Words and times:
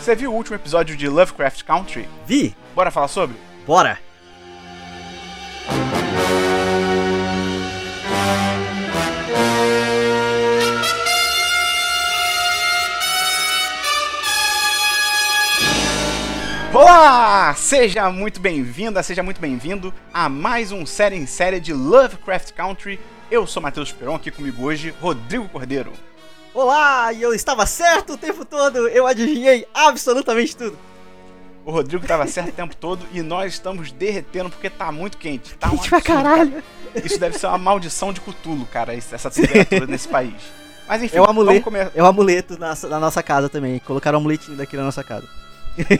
Você 0.00 0.16
viu 0.16 0.32
o 0.32 0.34
último 0.34 0.56
episódio 0.56 0.96
de 0.96 1.06
Lovecraft 1.06 1.62
Country? 1.62 2.08
Vi? 2.26 2.56
Bora 2.74 2.90
falar 2.90 3.08
sobre? 3.08 3.36
Bora! 3.66 3.98
Olá! 16.72 17.52
Seja 17.54 18.10
muito 18.10 18.40
bem-vinda, 18.40 19.02
seja 19.02 19.22
muito 19.22 19.38
bem-vindo 19.38 19.92
a 20.14 20.30
mais 20.30 20.72
um 20.72 20.86
série 20.86 21.16
em 21.16 21.26
série 21.26 21.60
de 21.60 21.74
Lovecraft 21.74 22.52
Country. 22.52 22.98
Eu 23.30 23.46
sou 23.46 23.62
Matheus 23.62 23.92
Peron, 23.92 24.14
aqui 24.14 24.30
comigo 24.30 24.64
hoje, 24.64 24.94
Rodrigo 24.98 25.46
Cordeiro. 25.50 25.92
Olá! 26.54 27.12
E 27.12 27.22
eu 27.22 27.32
estava 27.32 27.64
certo 27.66 28.14
o 28.14 28.16
tempo 28.18 28.44
todo! 28.44 28.88
Eu 28.88 29.06
adivinhei 29.06 29.66
absolutamente 29.72 30.56
tudo! 30.56 30.76
O 31.64 31.70
Rodrigo 31.70 32.02
estava 32.02 32.26
certo 32.26 32.48
o 32.48 32.52
tempo 32.52 32.74
todo 32.74 33.06
e 33.12 33.22
nós 33.22 33.52
estamos 33.52 33.92
derretendo 33.92 34.50
porque 34.50 34.68
tá 34.70 34.90
muito 34.90 35.18
quente. 35.18 35.54
Tá 35.54 35.68
um 35.68 35.76
Quente 35.78 35.88
pra 35.90 35.98
absurdo, 35.98 36.16
caralho! 36.16 36.50
cara. 36.52 37.06
Isso 37.06 37.20
deve 37.20 37.38
ser 37.38 37.46
uma 37.46 37.58
maldição 37.58 38.12
de 38.12 38.20
Cthulhu, 38.20 38.66
cara, 38.66 38.94
essa 38.94 39.30
temperatura 39.30 39.86
nesse 39.86 40.08
país. 40.08 40.34
Mas 40.88 41.02
enfim, 41.02 41.18
É 41.18 41.20
o 41.20 41.26
vamos 41.26 41.42
amuleto, 41.42 41.64
começar. 41.64 41.92
é 41.94 42.02
o 42.02 42.06
amuleto 42.06 42.58
na, 42.58 42.74
na 42.88 42.98
nossa 42.98 43.22
casa 43.22 43.48
também. 43.48 43.78
Colocaram 43.80 44.18
um 44.18 44.20
amuletinho 44.22 44.56
daqui 44.56 44.76
na 44.76 44.82
nossa 44.84 45.04
casa. 45.04 45.28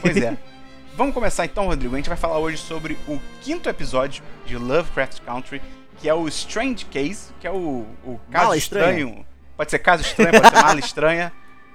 Pois 0.01 0.17
é. 0.17 0.37
Vamos 0.97 1.13
começar 1.13 1.45
então, 1.45 1.67
Rodrigo. 1.67 1.93
A 1.95 1.97
gente 1.97 2.09
vai 2.09 2.17
falar 2.17 2.37
hoje 2.39 2.57
sobre 2.57 2.97
o 3.07 3.17
quinto 3.41 3.69
episódio 3.69 4.21
de 4.45 4.57
Lovecraft 4.57 5.21
Country, 5.21 5.61
que 5.97 6.09
é 6.09 6.13
o 6.13 6.27
Strange 6.27 6.83
Case, 6.85 7.27
que 7.39 7.47
é 7.47 7.51
o, 7.51 7.85
o 8.03 8.19
caso 8.29 8.43
Mala 8.45 8.57
estranho. 8.57 9.07
estranha. 9.07 9.25
Pode 9.61 9.69
ser 9.69 9.77
caso 9.77 10.01
estranho, 10.01 10.31
pode 10.41 10.49
ser 10.49 10.63
mala 10.63 10.79
estranha. 10.81 11.31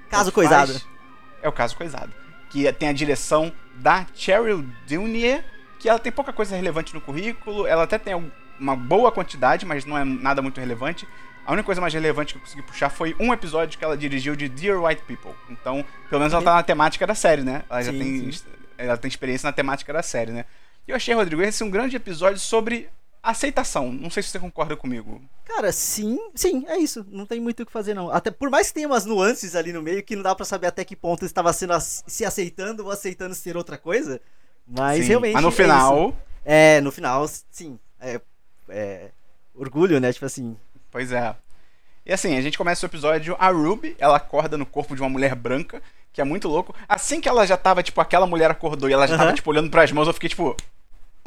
Caso 0.09 0.29
coisado. 0.29 0.73
faz. 0.73 0.85
É 1.41 1.47
o 1.47 1.53
caso 1.53 1.73
coisado. 1.77 2.11
Que 2.49 2.69
tem 2.73 2.89
a 2.89 2.91
direção 2.91 3.49
da 3.75 4.05
Cheryl 4.13 4.61
Dunier, 4.85 5.45
que 5.79 5.87
ela 5.87 5.97
tem 5.97 6.11
pouca 6.11 6.33
coisa 6.33 6.53
relevante 6.53 6.93
no 6.93 6.99
currículo, 6.99 7.65
ela 7.65 7.83
até 7.83 7.97
tem 7.97 8.13
um- 8.13 8.29
uma 8.59 8.75
boa 8.75 9.09
quantidade, 9.09 9.65
mas 9.65 9.85
não 9.85 9.97
é 9.97 10.03
nada 10.03 10.41
muito 10.41 10.59
relevante. 10.59 11.07
A 11.45 11.53
única 11.53 11.65
coisa 11.65 11.79
mais 11.79 11.93
relevante 11.93 12.33
que 12.33 12.39
eu 12.39 12.41
consegui 12.43 12.61
puxar 12.63 12.89
foi 12.89 13.15
um 13.17 13.31
episódio 13.31 13.79
que 13.79 13.85
ela 13.85 13.95
dirigiu 13.95 14.35
de 14.35 14.49
Dear 14.49 14.83
White 14.83 15.03
People. 15.07 15.31
Então, 15.49 15.85
pelo 16.09 16.19
menos 16.19 16.33
ela 16.33 16.43
tá 16.43 16.55
na 16.55 16.63
temática 16.63 17.07
da 17.07 17.15
série, 17.15 17.41
né? 17.43 17.63
Ela 17.69 17.83
já 17.83 17.91
Sim, 17.93 17.99
tem, 17.99 18.31
sim. 18.33 18.43
ela 18.77 18.97
tem 18.97 19.07
experiência 19.07 19.47
na 19.47 19.53
temática 19.53 19.93
da 19.93 20.03
série, 20.03 20.31
né? 20.33 20.43
E 20.85 20.91
eu 20.91 20.97
achei, 20.97 21.15
Rodrigo, 21.15 21.41
esse 21.41 21.63
um 21.63 21.69
grande 21.69 21.95
episódio 21.95 22.37
sobre 22.39 22.89
aceitação. 23.29 23.91
Não 23.91 24.09
sei 24.09 24.23
se 24.23 24.29
você 24.29 24.39
concorda 24.39 24.75
comigo. 24.75 25.21
Cara, 25.45 25.71
sim, 25.71 26.17
sim, 26.35 26.65
é 26.67 26.77
isso. 26.77 27.05
Não 27.09 27.25
tem 27.25 27.39
muito 27.39 27.63
o 27.63 27.65
que 27.65 27.71
fazer, 27.71 27.93
não. 27.93 28.09
Até 28.11 28.31
por 28.31 28.49
mais 28.49 28.67
que 28.67 28.75
tenha 28.75 28.87
umas 28.87 29.05
nuances 29.05 29.55
ali 29.55 29.71
no 29.73 29.81
meio 29.81 30.03
que 30.03 30.15
não 30.15 30.23
dá 30.23 30.33
pra 30.35 30.45
saber 30.45 30.67
até 30.67 30.83
que 30.85 30.95
ponto 30.95 31.25
estava 31.25 31.51
sendo 31.53 31.73
se 31.79 32.25
aceitando 32.25 32.85
ou 32.85 32.91
aceitando 32.91 33.33
ser 33.35 33.55
outra 33.57 33.77
coisa. 33.77 34.19
Mas 34.67 35.01
Sim, 35.03 35.09
realmente. 35.09 35.33
Mas 35.33 35.43
no 35.43 35.49
é 35.49 35.51
isso. 35.51 35.61
final, 35.61 36.15
É, 36.45 36.81
no 36.81 36.91
final, 36.91 37.27
sim. 37.51 37.79
É, 37.99 38.19
é, 38.69 39.09
orgulho, 39.55 39.99
né? 39.99 40.11
Tipo 40.13 40.25
assim. 40.25 40.55
Pois 40.91 41.11
é. 41.11 41.35
E 42.05 42.13
assim, 42.13 42.37
a 42.37 42.41
gente 42.41 42.57
começa 42.57 42.85
o 42.85 42.89
episódio, 42.89 43.35
a 43.39 43.49
Ruby, 43.49 43.95
ela 43.99 44.15
acorda 44.17 44.57
no 44.57 44.65
corpo 44.65 44.95
de 44.95 45.01
uma 45.01 45.09
mulher 45.09 45.35
branca, 45.35 45.81
que 46.13 46.21
é 46.21 46.23
muito 46.23 46.47
louco. 46.47 46.73
Assim 46.87 47.19
que 47.19 47.27
ela 47.27 47.45
já 47.45 47.57
tava, 47.57 47.83
tipo, 47.83 47.99
aquela 47.99 48.25
mulher 48.25 48.49
acordou 48.49 48.89
e 48.89 48.93
ela 48.93 49.05
já 49.07 49.15
Aham. 49.15 49.23
tava, 49.25 49.35
tipo, 49.35 49.49
olhando 49.49 49.69
pras 49.69 49.91
mãos, 49.91 50.07
eu 50.07 50.13
fiquei, 50.13 50.29
tipo, 50.29 50.55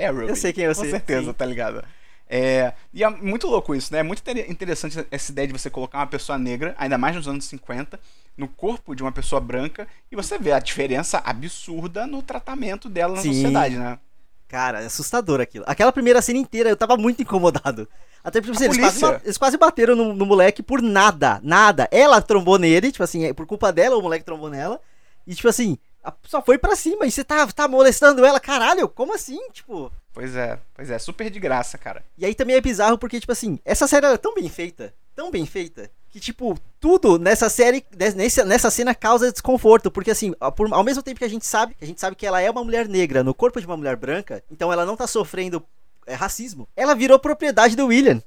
é 0.02 0.06
a 0.06 0.10
Ruby. 0.10 0.28
Eu 0.28 0.36
sei 0.36 0.52
quem 0.52 0.64
eu 0.64 0.74
Com 0.74 0.80
sei, 0.80 0.90
certeza, 0.90 1.32
tá 1.34 1.44
ligado? 1.44 1.84
É, 2.28 2.72
e 2.94 3.02
é 3.02 3.10
muito 3.10 3.48
louco 3.48 3.74
isso, 3.74 3.92
né? 3.92 4.00
É 4.00 4.02
muito 4.02 4.20
inter- 4.20 4.50
interessante 4.50 5.04
essa 5.10 5.32
ideia 5.32 5.48
de 5.48 5.52
você 5.52 5.68
colocar 5.68 5.98
uma 5.98 6.06
pessoa 6.06 6.38
negra, 6.38 6.74
ainda 6.78 6.96
mais 6.96 7.16
nos 7.16 7.26
anos 7.26 7.44
50, 7.46 7.98
no 8.36 8.46
corpo 8.46 8.94
de 8.94 9.02
uma 9.02 9.10
pessoa 9.10 9.40
branca, 9.40 9.86
e 10.10 10.16
você 10.16 10.38
vê 10.38 10.52
a 10.52 10.60
diferença 10.60 11.18
absurda 11.24 12.06
no 12.06 12.22
tratamento 12.22 12.88
dela 12.88 13.16
na 13.16 13.22
Sim. 13.22 13.32
sociedade, 13.32 13.76
né? 13.76 13.98
Cara, 14.46 14.80
é 14.82 14.86
assustador 14.86 15.40
aquilo. 15.40 15.64
Aquela 15.66 15.92
primeira 15.92 16.22
cena 16.22 16.38
inteira 16.38 16.68
eu 16.70 16.76
tava 16.76 16.96
muito 16.96 17.20
incomodado. 17.22 17.88
Até 18.22 18.40
porque 18.40 18.52
tipo, 18.52 18.70
assim, 18.70 18.80
eles, 18.80 18.98
quase, 18.98 19.20
eles 19.24 19.38
quase 19.38 19.56
bateram 19.56 19.96
no, 19.96 20.12
no 20.12 20.26
moleque 20.26 20.62
por 20.62 20.82
nada, 20.82 21.40
nada. 21.42 21.88
Ela 21.90 22.20
trombou 22.20 22.58
nele, 22.58 22.92
tipo 22.92 23.02
assim, 23.02 23.24
é 23.24 23.32
por 23.32 23.46
culpa 23.46 23.72
dela, 23.72 23.96
o 23.96 24.02
moleque 24.02 24.24
trombou 24.24 24.50
nela. 24.50 24.80
E 25.26 25.34
tipo 25.34 25.48
assim, 25.48 25.78
só 26.24 26.40
foi 26.42 26.58
pra 26.58 26.76
cima. 26.76 27.06
E 27.06 27.10
você 27.10 27.22
tá, 27.24 27.46
tá 27.48 27.68
molestando 27.68 28.24
ela, 28.24 28.40
caralho, 28.40 28.88
como 28.88 29.14
assim? 29.14 29.38
Tipo. 29.52 29.90
Pois 30.12 30.34
é, 30.34 30.58
pois 30.74 30.90
é, 30.90 30.98
super 30.98 31.30
de 31.30 31.38
graça, 31.38 31.78
cara. 31.78 32.02
E 32.18 32.26
aí 32.26 32.34
também 32.34 32.56
é 32.56 32.60
bizarro 32.60 32.98
porque, 32.98 33.20
tipo 33.20 33.32
assim, 33.32 33.58
essa 33.64 33.86
série 33.86 34.06
ela 34.06 34.14
é 34.16 34.18
tão 34.18 34.34
bem 34.34 34.48
feita, 34.48 34.92
tão 35.14 35.30
bem 35.30 35.46
feita, 35.46 35.88
que, 36.10 36.18
tipo, 36.18 36.58
tudo 36.80 37.16
nessa 37.16 37.48
série, 37.48 37.84
nes- 37.96 38.14
nessa, 38.14 38.44
nessa 38.44 38.70
cena 38.70 38.92
causa 38.94 39.30
desconforto. 39.30 39.88
Porque, 39.90 40.10
assim, 40.10 40.34
ao 40.40 40.82
mesmo 40.82 41.02
tempo 41.02 41.18
que 41.20 41.24
a 41.24 41.28
gente 41.30 41.46
sabe, 41.46 41.76
a 41.80 41.84
gente 41.84 42.00
sabe 42.00 42.16
que 42.16 42.26
ela 42.26 42.40
é 42.40 42.50
uma 42.50 42.64
mulher 42.64 42.88
negra 42.88 43.22
no 43.22 43.32
corpo 43.32 43.60
de 43.60 43.66
uma 43.66 43.76
mulher 43.76 43.94
branca, 43.96 44.42
então 44.50 44.72
ela 44.72 44.84
não 44.84 44.96
tá 44.96 45.06
sofrendo 45.06 45.62
é, 46.06 46.14
racismo, 46.14 46.68
ela 46.74 46.94
virou 46.94 47.18
propriedade 47.18 47.76
do 47.76 47.86
William. 47.86 48.20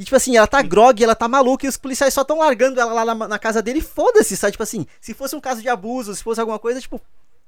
E, 0.00 0.04
tipo 0.04 0.16
assim, 0.16 0.34
ela 0.34 0.46
tá 0.46 0.62
grog, 0.62 1.04
ela 1.04 1.14
tá 1.14 1.28
maluca 1.28 1.66
e 1.66 1.68
os 1.68 1.76
policiais 1.76 2.14
só 2.14 2.24
tão 2.24 2.38
largando 2.38 2.80
ela 2.80 3.04
lá 3.04 3.14
na, 3.14 3.28
na 3.28 3.38
casa 3.38 3.60
dele 3.60 3.80
e 3.80 3.82
foda-se, 3.82 4.34
sabe? 4.34 4.52
Tipo 4.52 4.62
assim, 4.62 4.86
se 4.98 5.12
fosse 5.12 5.36
um 5.36 5.40
caso 5.42 5.60
de 5.60 5.68
abuso, 5.68 6.14
se 6.14 6.22
fosse 6.22 6.40
alguma 6.40 6.58
coisa, 6.58 6.80
tipo, 6.80 6.98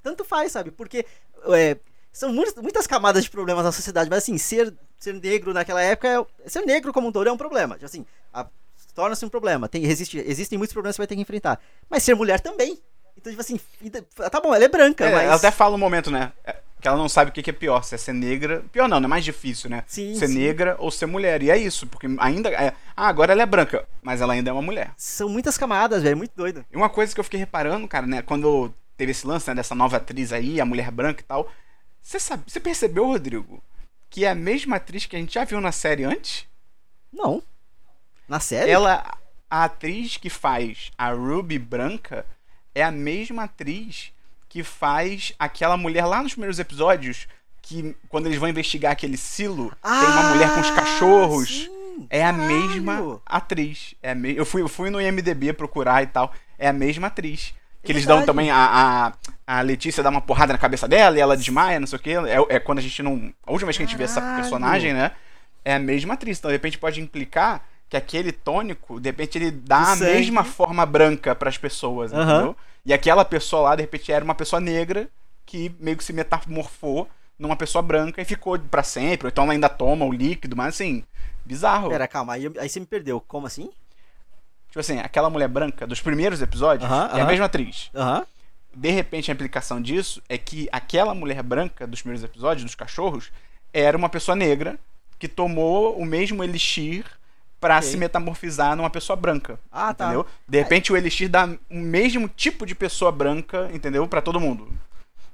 tanto 0.02 0.22
faz, 0.22 0.52
sabe? 0.52 0.70
Porque 0.70 1.06
é, 1.46 1.78
são 2.12 2.30
muitas, 2.30 2.86
camadas 2.86 3.24
de 3.24 3.30
problemas 3.30 3.64
na 3.64 3.72
sociedade, 3.72 4.10
mas 4.10 4.18
assim, 4.18 4.36
ser, 4.36 4.70
ser 4.98 5.14
negro 5.14 5.54
naquela 5.54 5.80
época, 5.80 6.26
é, 6.44 6.50
ser 6.50 6.60
negro 6.66 6.92
como 6.92 7.08
um 7.08 7.12
todo 7.12 7.26
é 7.26 7.32
um 7.32 7.38
problema. 7.38 7.76
Tipo 7.76 7.86
assim, 7.86 8.04
torna-se 8.94 9.24
um 9.24 9.30
problema. 9.30 9.66
Tem, 9.66 9.86
existe, 9.86 10.18
existem 10.18 10.58
muitos 10.58 10.74
problemas 10.74 10.94
que 10.94 10.96
você 10.96 11.02
vai 11.04 11.06
ter 11.06 11.16
que 11.16 11.22
enfrentar. 11.22 11.58
Mas 11.88 12.02
ser 12.02 12.14
mulher 12.14 12.38
também. 12.38 12.78
Então, 13.16 13.32
tipo 13.32 13.40
assim, 13.40 13.58
tá 14.30 14.40
bom, 14.42 14.54
ela 14.54 14.62
é 14.62 14.68
branca, 14.68 15.06
É, 15.06 15.10
mas. 15.10 15.24
Ela 15.24 15.36
até 15.36 15.50
fala 15.50 15.74
um 15.74 15.78
momento, 15.78 16.10
né? 16.10 16.30
É, 16.82 16.82
Que 16.82 16.88
ela 16.88 16.96
não 16.96 17.08
sabe 17.08 17.30
o 17.30 17.32
que 17.32 17.42
que 17.42 17.50
é 17.50 17.52
pior, 17.52 17.82
se 17.82 17.94
é 17.94 17.98
ser 17.98 18.12
negra. 18.12 18.64
Pior 18.72 18.88
não, 18.88 18.98
é 18.98 19.06
mais 19.06 19.24
difícil, 19.24 19.70
né? 19.70 19.84
Sim, 19.86 20.14
ser 20.14 20.28
sim. 20.28 20.38
negra 20.38 20.76
ou 20.78 20.90
ser 20.90 21.06
mulher. 21.06 21.42
E 21.42 21.50
é 21.50 21.56
isso, 21.56 21.86
porque 21.86 22.08
ainda. 22.18 22.50
É... 22.50 22.74
Ah, 22.96 23.08
agora 23.08 23.32
ela 23.32 23.42
é 23.42 23.46
branca, 23.46 23.86
mas 24.02 24.20
ela 24.20 24.32
ainda 24.32 24.50
é 24.50 24.52
uma 24.52 24.62
mulher. 24.62 24.92
São 24.96 25.28
muitas 25.28 25.56
camadas, 25.56 26.02
velho, 26.02 26.16
muito 26.16 26.32
doido. 26.34 26.64
E 26.70 26.76
uma 26.76 26.90
coisa 26.90 27.14
que 27.14 27.20
eu 27.20 27.24
fiquei 27.24 27.40
reparando, 27.40 27.86
cara, 27.86 28.06
né? 28.06 28.20
Quando 28.22 28.72
teve 28.96 29.12
esse 29.12 29.26
lance 29.26 29.48
né, 29.48 29.54
dessa 29.54 29.74
nova 29.74 29.96
atriz 29.96 30.32
aí, 30.32 30.60
a 30.60 30.64
mulher 30.64 30.90
branca 30.90 31.20
e 31.20 31.24
tal. 31.24 31.50
Você 32.00 32.18
sabe, 32.18 32.44
você 32.46 32.58
percebeu, 32.58 33.06
Rodrigo, 33.06 33.62
que 34.10 34.24
é 34.24 34.30
a 34.30 34.34
mesma 34.34 34.76
atriz 34.76 35.06
que 35.06 35.16
a 35.16 35.18
gente 35.18 35.34
já 35.34 35.44
viu 35.44 35.60
na 35.60 35.72
série 35.72 36.04
antes? 36.04 36.46
Não. 37.12 37.42
Na 38.28 38.40
série? 38.40 38.70
Ela, 38.70 39.18
a 39.48 39.64
atriz 39.64 40.16
que 40.16 40.28
faz 40.28 40.90
a 40.98 41.12
Ruby 41.12 41.58
branca, 41.58 42.26
é 42.74 42.82
a 42.82 42.90
mesma 42.90 43.44
atriz 43.44 44.12
que 44.52 44.62
faz 44.62 45.32
aquela 45.38 45.78
mulher 45.78 46.04
lá 46.04 46.22
nos 46.22 46.32
primeiros 46.32 46.58
episódios, 46.58 47.26
que 47.62 47.96
quando 48.10 48.26
eles 48.26 48.36
vão 48.36 48.50
investigar 48.50 48.92
aquele 48.92 49.16
silo, 49.16 49.72
tem 49.82 49.90
uma 49.90 50.24
mulher 50.24 50.52
com 50.52 50.60
os 50.60 50.70
cachorros. 50.70 51.48
Ah, 51.70 51.74
sim, 51.74 52.06
É 52.10 52.22
a 52.22 52.30
caralho. 52.34 52.48
mesma 52.52 53.22
atriz. 53.24 53.94
É 54.02 54.14
me... 54.14 54.36
eu, 54.36 54.44
fui, 54.44 54.60
eu 54.60 54.68
fui 54.68 54.90
no 54.90 55.00
IMDB 55.00 55.54
procurar 55.54 56.02
e 56.02 56.06
tal. 56.06 56.34
É 56.58 56.68
a 56.68 56.72
mesma 56.72 57.06
atriz. 57.06 57.54
Que 57.82 57.92
eles 57.92 58.04
dão 58.04 58.26
também 58.26 58.50
a, 58.50 59.12
a, 59.46 59.56
a 59.58 59.62
Letícia 59.62 60.02
dá 60.02 60.10
uma 60.10 60.20
porrada 60.20 60.52
na 60.52 60.58
cabeça 60.58 60.86
dela 60.86 61.16
e 61.16 61.20
ela 61.20 61.34
desmaia, 61.34 61.80
não 61.80 61.86
sei 61.86 61.98
o 61.98 62.02
quê. 62.02 62.10
É, 62.10 62.56
é 62.56 62.60
quando 62.60 62.78
a 62.78 62.82
gente 62.82 63.02
não. 63.02 63.32
A 63.46 63.52
última 63.52 63.68
vez 63.68 63.78
que 63.78 63.82
a 63.82 63.86
gente 63.86 63.96
vê 63.96 64.04
essa 64.04 64.20
personagem, 64.36 64.92
né? 64.92 65.12
É 65.64 65.76
a 65.76 65.78
mesma 65.78 66.12
atriz. 66.12 66.38
Então, 66.38 66.50
de 66.50 66.56
repente, 66.56 66.76
pode 66.78 67.00
implicar 67.00 67.66
que 67.92 67.96
aquele 67.98 68.32
tônico, 68.32 68.98
de 68.98 69.10
repente, 69.10 69.36
ele 69.36 69.50
dá 69.50 69.92
a 69.92 69.96
sangue. 69.96 70.14
mesma 70.14 70.44
forma 70.44 70.86
branca 70.86 71.34
pras 71.34 71.58
pessoas, 71.58 72.10
Aham. 72.10 72.32
entendeu? 72.32 72.56
E 72.86 72.94
aquela 72.94 73.22
pessoa 73.22 73.64
lá, 73.68 73.76
de 73.76 73.82
repente, 73.82 74.10
era 74.10 74.24
uma 74.24 74.34
pessoa 74.34 74.58
negra 74.60 75.10
que 75.44 75.70
meio 75.78 75.98
que 75.98 76.02
se 76.02 76.10
metamorfou 76.10 77.06
numa 77.38 77.54
pessoa 77.54 77.82
branca 77.82 78.22
e 78.22 78.24
ficou 78.24 78.58
pra 78.58 78.82
sempre. 78.82 79.26
Ou 79.26 79.28
então 79.28 79.44
ela 79.44 79.52
ainda 79.52 79.68
toma 79.68 80.06
o 80.06 80.12
líquido, 80.12 80.56
mas 80.56 80.68
assim, 80.74 81.04
bizarro. 81.44 81.90
Pera, 81.90 82.08
calma, 82.08 82.32
aí, 82.32 82.50
aí 82.58 82.66
você 82.66 82.80
me 82.80 82.86
perdeu. 82.86 83.20
Como 83.20 83.46
assim? 83.46 83.68
Tipo 84.68 84.80
assim, 84.80 84.98
aquela 84.98 85.28
mulher 85.28 85.48
branca 85.48 85.86
dos 85.86 86.00
primeiros 86.00 86.40
episódios 86.40 86.90
Aham, 86.90 87.08
é 87.08 87.12
a 87.12 87.16
aham. 87.16 87.26
mesma 87.26 87.44
atriz. 87.44 87.90
Aham. 87.94 88.24
De 88.74 88.90
repente, 88.90 89.30
a 89.30 89.34
implicação 89.34 89.82
disso 89.82 90.22
é 90.30 90.38
que 90.38 90.66
aquela 90.72 91.14
mulher 91.14 91.42
branca 91.42 91.86
dos 91.86 92.00
primeiros 92.00 92.24
episódios, 92.24 92.64
dos 92.64 92.74
cachorros, 92.74 93.30
era 93.70 93.98
uma 93.98 94.08
pessoa 94.08 94.34
negra 94.34 94.78
que 95.18 95.28
tomou 95.28 95.94
o 95.98 96.06
mesmo 96.06 96.42
elixir 96.42 97.04
pra 97.62 97.78
Ok. 97.78 97.88
se 97.88 97.96
metamorfizar 97.96 98.74
numa 98.76 98.90
pessoa 98.90 99.16
branca. 99.16 99.56
Ah, 99.70 99.94
tá. 99.94 100.06
entendeu? 100.06 100.26
De 100.48 100.58
repente, 100.58 100.92
o 100.92 100.96
elixir 100.96 101.28
dá 101.30 101.46
o 101.70 101.76
mesmo 101.78 102.28
tipo 102.28 102.66
de 102.66 102.74
pessoa 102.74 103.12
branca, 103.12 103.70
entendeu? 103.72 104.06
Pra 104.08 104.20
todo 104.20 104.40
mundo. 104.40 104.68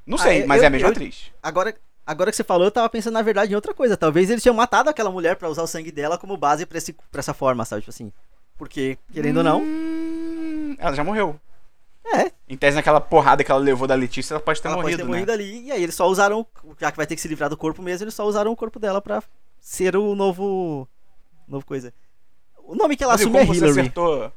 Não 0.06 0.16
Ah, 0.19 0.22
sei, 0.22 0.42
eu- 0.42 0.46
mas 0.46 0.62
é 0.62 0.66
a 0.66 0.70
mesma 0.70 0.88
eu- 0.88 0.92
atriz. 0.92 1.32
Agora, 1.42 1.75
agora 2.06 2.30
que 2.30 2.36
você 2.36 2.44
falou, 2.44 2.66
eu 2.66 2.70
tava 2.70 2.88
pensando 2.90 3.14
na 3.14 3.22
verdade 3.22 3.52
em 3.52 3.54
outra 3.56 3.72
coisa. 3.72 3.96
Talvez 3.96 4.28
eles 4.28 4.42
tinham 4.42 4.54
matado 4.54 4.90
aquela 4.90 5.10
mulher 5.10 5.36
pra 5.36 5.48
usar 5.48 5.62
o 5.62 5.66
sangue 5.66 5.90
dela 5.90 6.19
como 6.19 6.36
base 6.36 6.66
pra, 6.66 6.76
esse, 6.78 6.92
pra 7.10 7.20
essa 7.20 7.32
forma, 7.32 7.64
sabe? 7.64 7.80
Tipo 7.82 7.90
assim. 7.90 8.12
Porque, 8.58 8.98
querendo 9.12 9.38
ou 9.38 9.42
não. 9.44 9.62
Hum, 9.62 10.76
ela 10.78 10.94
já 10.94 11.02
morreu. 11.02 11.40
É, 12.04 12.30
Em 12.48 12.56
tese, 12.56 12.75
naquela 12.76 13.00
porrada 13.00 13.44
que 13.44 13.50
ela 13.50 13.60
levou 13.60 13.86
da 13.86 13.94
Letícia, 13.94 14.32
ela 14.34 14.40
pode 14.40 14.60
ter 14.62 14.69
ela 14.69 14.76
morrido, 14.78 14.90
pode 14.90 15.02
ter 15.02 15.04
né? 15.04 15.10
morrido 15.10 15.32
ali. 15.32 15.66
E 15.66 15.72
aí 15.72 15.82
eles 15.82 15.94
só 15.94 16.06
usaram. 16.08 16.46
Já 16.78 16.90
que 16.90 16.96
vai 16.96 17.06
ter 17.06 17.14
que 17.14 17.20
se 17.20 17.28
livrar 17.28 17.50
do 17.50 17.56
corpo 17.56 17.82
mesmo, 17.82 18.04
eles 18.04 18.14
só 18.14 18.26
usaram 18.26 18.50
o 18.50 18.56
corpo 18.56 18.78
dela 18.78 19.00
pra 19.02 19.22
ser 19.60 19.94
o 19.96 20.14
novo. 20.14 20.88
Novo 21.46 21.64
coisa. 21.66 21.92
O 22.68 22.74
nome 22.76 22.96
que 22.96 23.02
ela 23.02 23.14
Rodrigo, 23.14 23.30
assume 23.36 23.42
é 23.42 23.46
como 23.46 23.54
você 23.54 23.64
Hillary. 23.64 23.80
acertou 23.80 24.32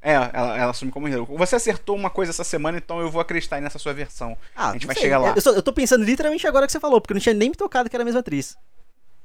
É, 0.00 0.12
ela, 0.14 0.30
ela 0.58 0.70
assume 0.70 0.90
como 0.92 1.08
Hero. 1.08 1.24
Você 1.36 1.56
acertou 1.56 1.94
uma 1.96 2.10
coisa 2.10 2.30
essa 2.30 2.44
semana, 2.44 2.78
então 2.78 3.00
eu 3.00 3.10
vou 3.10 3.20
acreditar 3.20 3.60
nessa 3.60 3.78
sua 3.78 3.92
versão. 3.92 4.36
Ah, 4.56 4.70
a 4.70 4.72
gente 4.72 4.86
vai 4.86 4.94
sei. 4.94 5.04
chegar 5.04 5.18
lá. 5.18 5.32
Eu, 5.34 5.40
só- 5.40 5.52
eu 5.52 5.62
tô 5.62 5.72
pensando 5.72 6.04
literalmente 6.04 6.46
agora 6.46 6.66
que 6.66 6.72
você 6.72 6.80
falou, 6.80 7.00
porque 7.00 7.12
eu 7.12 7.16
não 7.16 7.20
tinha 7.20 7.34
nem 7.34 7.50
me 7.50 7.54
tocado 7.56 7.88
que 7.90 7.96
era 7.96 8.02
a 8.02 8.04
mesma 8.04 8.20
atriz. 8.20 8.56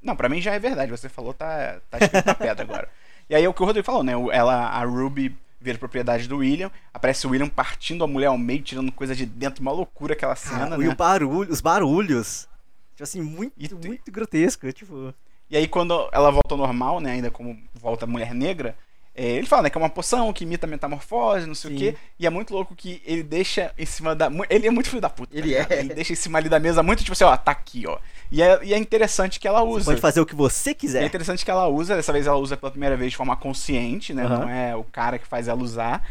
Não, 0.02 0.16
pra 0.16 0.30
mim 0.30 0.40
já 0.42 0.54
é 0.54 0.60
verdade. 0.60 0.92
Você 0.92 1.10
falou, 1.10 1.34
tá, 1.34 1.80
tá 1.90 1.98
escrito 2.00 2.26
na 2.26 2.36
pedra 2.36 2.64
agora. 2.64 2.90
E 3.30 3.36
aí 3.36 3.44
é 3.44 3.50
o 3.50 3.54
que 3.54 3.62
o 3.62 3.66
Rodrigo 3.66 3.86
falou, 3.86 4.04
né? 4.04 4.14
Ela, 4.32 4.68
a 4.70 4.84
Ruby 4.86 5.36
vira 5.60 5.78
propriedade 5.80 6.28
do 6.28 6.38
William. 6.38 6.72
Aparece 6.94 7.26
o 7.26 7.32
William 7.32 7.50
partindo 7.50 8.04
a 8.04 8.08
mulher 8.08 8.28
ao 8.28 8.38
meio, 8.38 8.62
tirando 8.62 8.92
coisa 8.92 9.16
de 9.16 9.26
dentro. 9.26 9.62
Uma 9.62 9.72
loucura 9.72 10.14
aquela 10.14 10.36
cena, 10.36 10.66
Ah, 10.76 10.78
né? 10.78 10.86
E 10.86 10.88
o 10.88 10.96
barulho, 10.96 11.52
os 11.52 11.60
barulhos. 11.62 12.48
Tipo 12.92 13.04
assim, 13.04 13.22
muito, 13.22 13.54
E 13.58 13.68
tem- 13.68 13.78
muito 13.90 14.12
grotesco. 14.12 14.72
Tipo. 14.72 15.14
E 15.50 15.58
aí 15.58 15.68
quando 15.68 16.10
ela 16.12 16.30
volta 16.32 16.54
ao 16.54 16.58
normal, 16.58 17.00
né? 17.00 17.12
Ainda 17.14 17.32
como 17.32 17.58
volta 17.74 18.06
a 18.06 18.08
mulher 18.08 18.34
negra. 18.34 18.76
é, 19.16 19.26
ele 19.32 19.48
fala, 19.48 19.64
né, 19.64 19.70
que 19.72 19.78
é 19.78 19.82
uma 19.82 19.90
poção 19.90 20.32
que 20.32 20.44
imita 20.44 20.68
metamorfose, 20.68 21.48
não 21.48 21.56
sei 21.56 21.72
o 21.72 21.74
Sim. 21.74 21.80
quê. 21.80 21.96
E 22.20 22.28
é 22.28 22.30
muito 22.30 22.54
louco 22.54 22.76
que 22.76 23.02
ele 23.06 23.24
deixa 23.24 23.72
em 23.78 23.86
cima 23.86 24.14
da. 24.16 24.30
Ele 24.50 24.68
é 24.68 24.72
muito 24.72 24.90
filho 24.90 25.02
da 25.02 25.10
puta. 25.10 25.32
tá 25.34 25.38
Ele 25.40 25.48
ligado? 25.50 25.72
é. 25.72 25.80
Ele 25.80 25.94
deixa 25.96 26.14
em 26.14 26.16
cima 26.16 26.38
ali 26.38 26.50
da 26.50 26.60
mesa 26.60 26.84
muito, 26.84 27.00
tipo 27.00 27.14
assim, 27.14 27.24
ó, 27.24 27.36
tá 27.36 27.52
aqui, 27.52 27.88
ó. 27.88 27.98
E 28.32 28.42
é, 28.42 28.60
e 28.64 28.74
é 28.74 28.78
interessante 28.78 29.40
que 29.40 29.48
ela 29.48 29.64
usa. 29.64 29.86
Pode 29.92 30.02
fazer 30.02 30.20
o 30.22 30.26
que 30.26 30.36
você 30.36 30.72
É 30.72 30.74
quiser. 30.74 31.04
interessante 31.06 31.44
que 31.46 31.50
ela 31.50 31.68
usa, 31.68 31.96
dessa 31.96 32.12
vez 32.14 32.28
ela 32.28 32.38
usa 32.38 32.56
pela 32.58 32.70
primeira 32.72 32.96
vez 32.98 33.12
de 33.12 33.18
forma 33.18 33.36
consciente, 33.36 34.14
né? 34.14 34.24
Aham. 34.26 34.40
Não 34.40 34.50
é 34.50 34.76
o 34.76 34.84
cara 34.84 35.18
que 35.18 35.26
faz 35.26 35.48
ela 35.48 35.64
usar. 35.64 36.06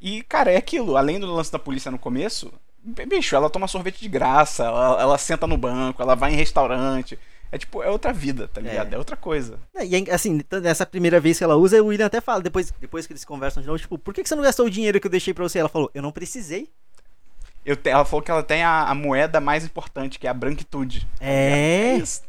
E, 0.00 0.22
cara, 0.24 0.50
é 0.52 0.56
aquilo. 0.56 0.96
Além 0.96 1.18
do 1.18 1.32
lance 1.32 1.50
da 1.52 1.58
polícia 1.58 1.90
no 1.90 1.98
começo, 1.98 2.52
bicho, 3.08 3.34
ela 3.34 3.48
toma 3.48 3.66
sorvete 3.68 4.00
de 4.00 4.08
graça, 4.08 4.64
ela, 4.64 5.00
ela 5.00 5.16
senta 5.18 5.46
no 5.46 5.56
banco, 5.56 6.02
ela 6.02 6.14
vai 6.14 6.32
em 6.32 6.36
restaurante. 6.36 7.18
É 7.54 7.58
tipo, 7.58 7.84
é 7.84 7.88
outra 7.88 8.12
vida, 8.12 8.48
tá 8.48 8.60
ligado? 8.60 8.92
É, 8.94 8.98
outra 8.98 9.16
coisa. 9.16 9.60
É, 9.76 9.86
E 9.86 9.94
é, 9.94 10.12
assim, 10.12 10.40
nessa 10.60 10.84
primeira 10.84 11.20
vez 11.20 11.38
que 11.38 11.44
ela 11.44 11.54
usa, 11.54 11.80
o 11.80 11.86
William 11.86 12.06
até 12.06 12.20
fala, 12.20 12.42
depois, 12.42 12.72
depois 12.80 13.06
que 13.06 13.12
eles 13.12 13.24
conversam 13.24 13.60
de 13.62 13.68
novo, 13.68 13.78
tipo, 13.78 13.96
por 13.96 14.12
que, 14.12 14.26
você 14.26 14.34
não 14.34 14.42
gastou 14.42 14.66
o 14.66 14.70
dinheiro 14.70 14.98
que 14.98 15.06
eu 15.06 15.10
deixei 15.10 15.32
pra 15.32 15.44
você? 15.44 15.60
Ela 15.60 15.68
falou, 15.68 15.88
eu 15.94 16.02
não 16.02 16.10
precisei. 16.10 16.68
Eu 17.64 17.76
te- 17.76 17.90
ela 17.90 18.04
falou 18.04 18.22
que 18.22 18.30
ela 18.32 18.42
tem 18.42 18.64
a, 18.64 18.88
a 18.88 18.94
moeda 18.94 19.40
mais 19.40 19.64
importante, 19.64 20.18
que 20.18 20.26
é 20.26 20.30
a 20.30 20.34
branquitude. 20.34 21.06
É. 21.20 21.92
É 21.92 21.96
isso. 21.96 22.22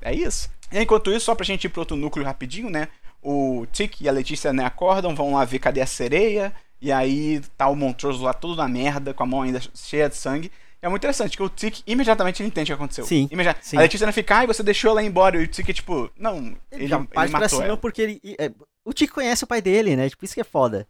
É 0.00 0.14
isso. 0.14 0.48
E 0.72 0.80
enquanto 0.80 1.10
isso, 1.10 1.26
só 1.26 1.34
pra 1.34 1.44
gente 1.44 1.64
ir 1.64 1.68
pro 1.68 1.82
outro 1.82 1.94
núcleo 1.94 2.24
rapidinho, 2.24 2.70
né? 2.70 2.88
O 3.22 3.66
Tic 3.70 4.00
e 4.00 4.08
a 4.08 4.12
Letícia 4.12 4.54
né, 4.54 4.64
acordam, 4.64 5.14
vão 5.14 5.34
lá 5.34 5.44
ver 5.44 5.58
cadê 5.58 5.82
a 5.82 5.86
sereia. 5.86 6.50
E 6.80 6.90
aí 6.90 7.42
tá 7.58 7.68
o 7.68 7.76
Montrose 7.76 8.22
lá 8.22 8.32
todo 8.32 8.56
na 8.56 8.66
merda, 8.66 9.12
com 9.12 9.22
a 9.22 9.26
mão 9.26 9.42
ainda 9.42 9.60
cheia 9.74 10.08
de 10.08 10.16
sangue. 10.16 10.50
E 10.82 10.86
é 10.86 10.88
muito 10.88 11.02
interessante 11.02 11.36
que 11.36 11.42
o 11.42 11.48
Tic 11.48 11.82
imediatamente 11.86 12.40
ele 12.42 12.48
entende 12.48 12.72
o 12.72 12.76
que 12.76 12.82
aconteceu. 12.82 13.04
Sim, 13.04 13.28
Imedi- 13.30 13.56
sim. 13.60 13.76
A 13.76 13.80
Letícia 13.80 14.06
não 14.06 14.12
fica, 14.12 14.36
ai, 14.36 14.46
você 14.46 14.62
deixou 14.62 14.90
ela 14.92 15.02
ir 15.02 15.06
embora. 15.06 15.36
E 15.40 15.44
o 15.44 15.48
Tic 15.48 15.68
é 15.68 15.72
tipo, 15.72 16.10
não, 16.16 16.38
ele, 16.38 16.58
Ele, 16.72 16.86
já 16.88 16.96
ele 16.98 17.06
parte 17.08 17.30
pra 17.30 17.40
matou 17.40 17.58
cima 17.58 17.68
ela. 17.70 17.76
porque 17.76 18.00
ele. 18.02 18.20
e, 18.24 18.34
é, 18.38 18.50
o 18.84 18.92
Tico 18.94 19.14
conhece 19.14 19.44
o 19.44 19.46
pai 19.46 19.60
dele, 19.60 19.94
né? 19.94 20.08
Tipo, 20.08 20.24
isso 20.24 20.32
que 20.34 20.40
é 20.40 20.44
foda. 20.44 20.88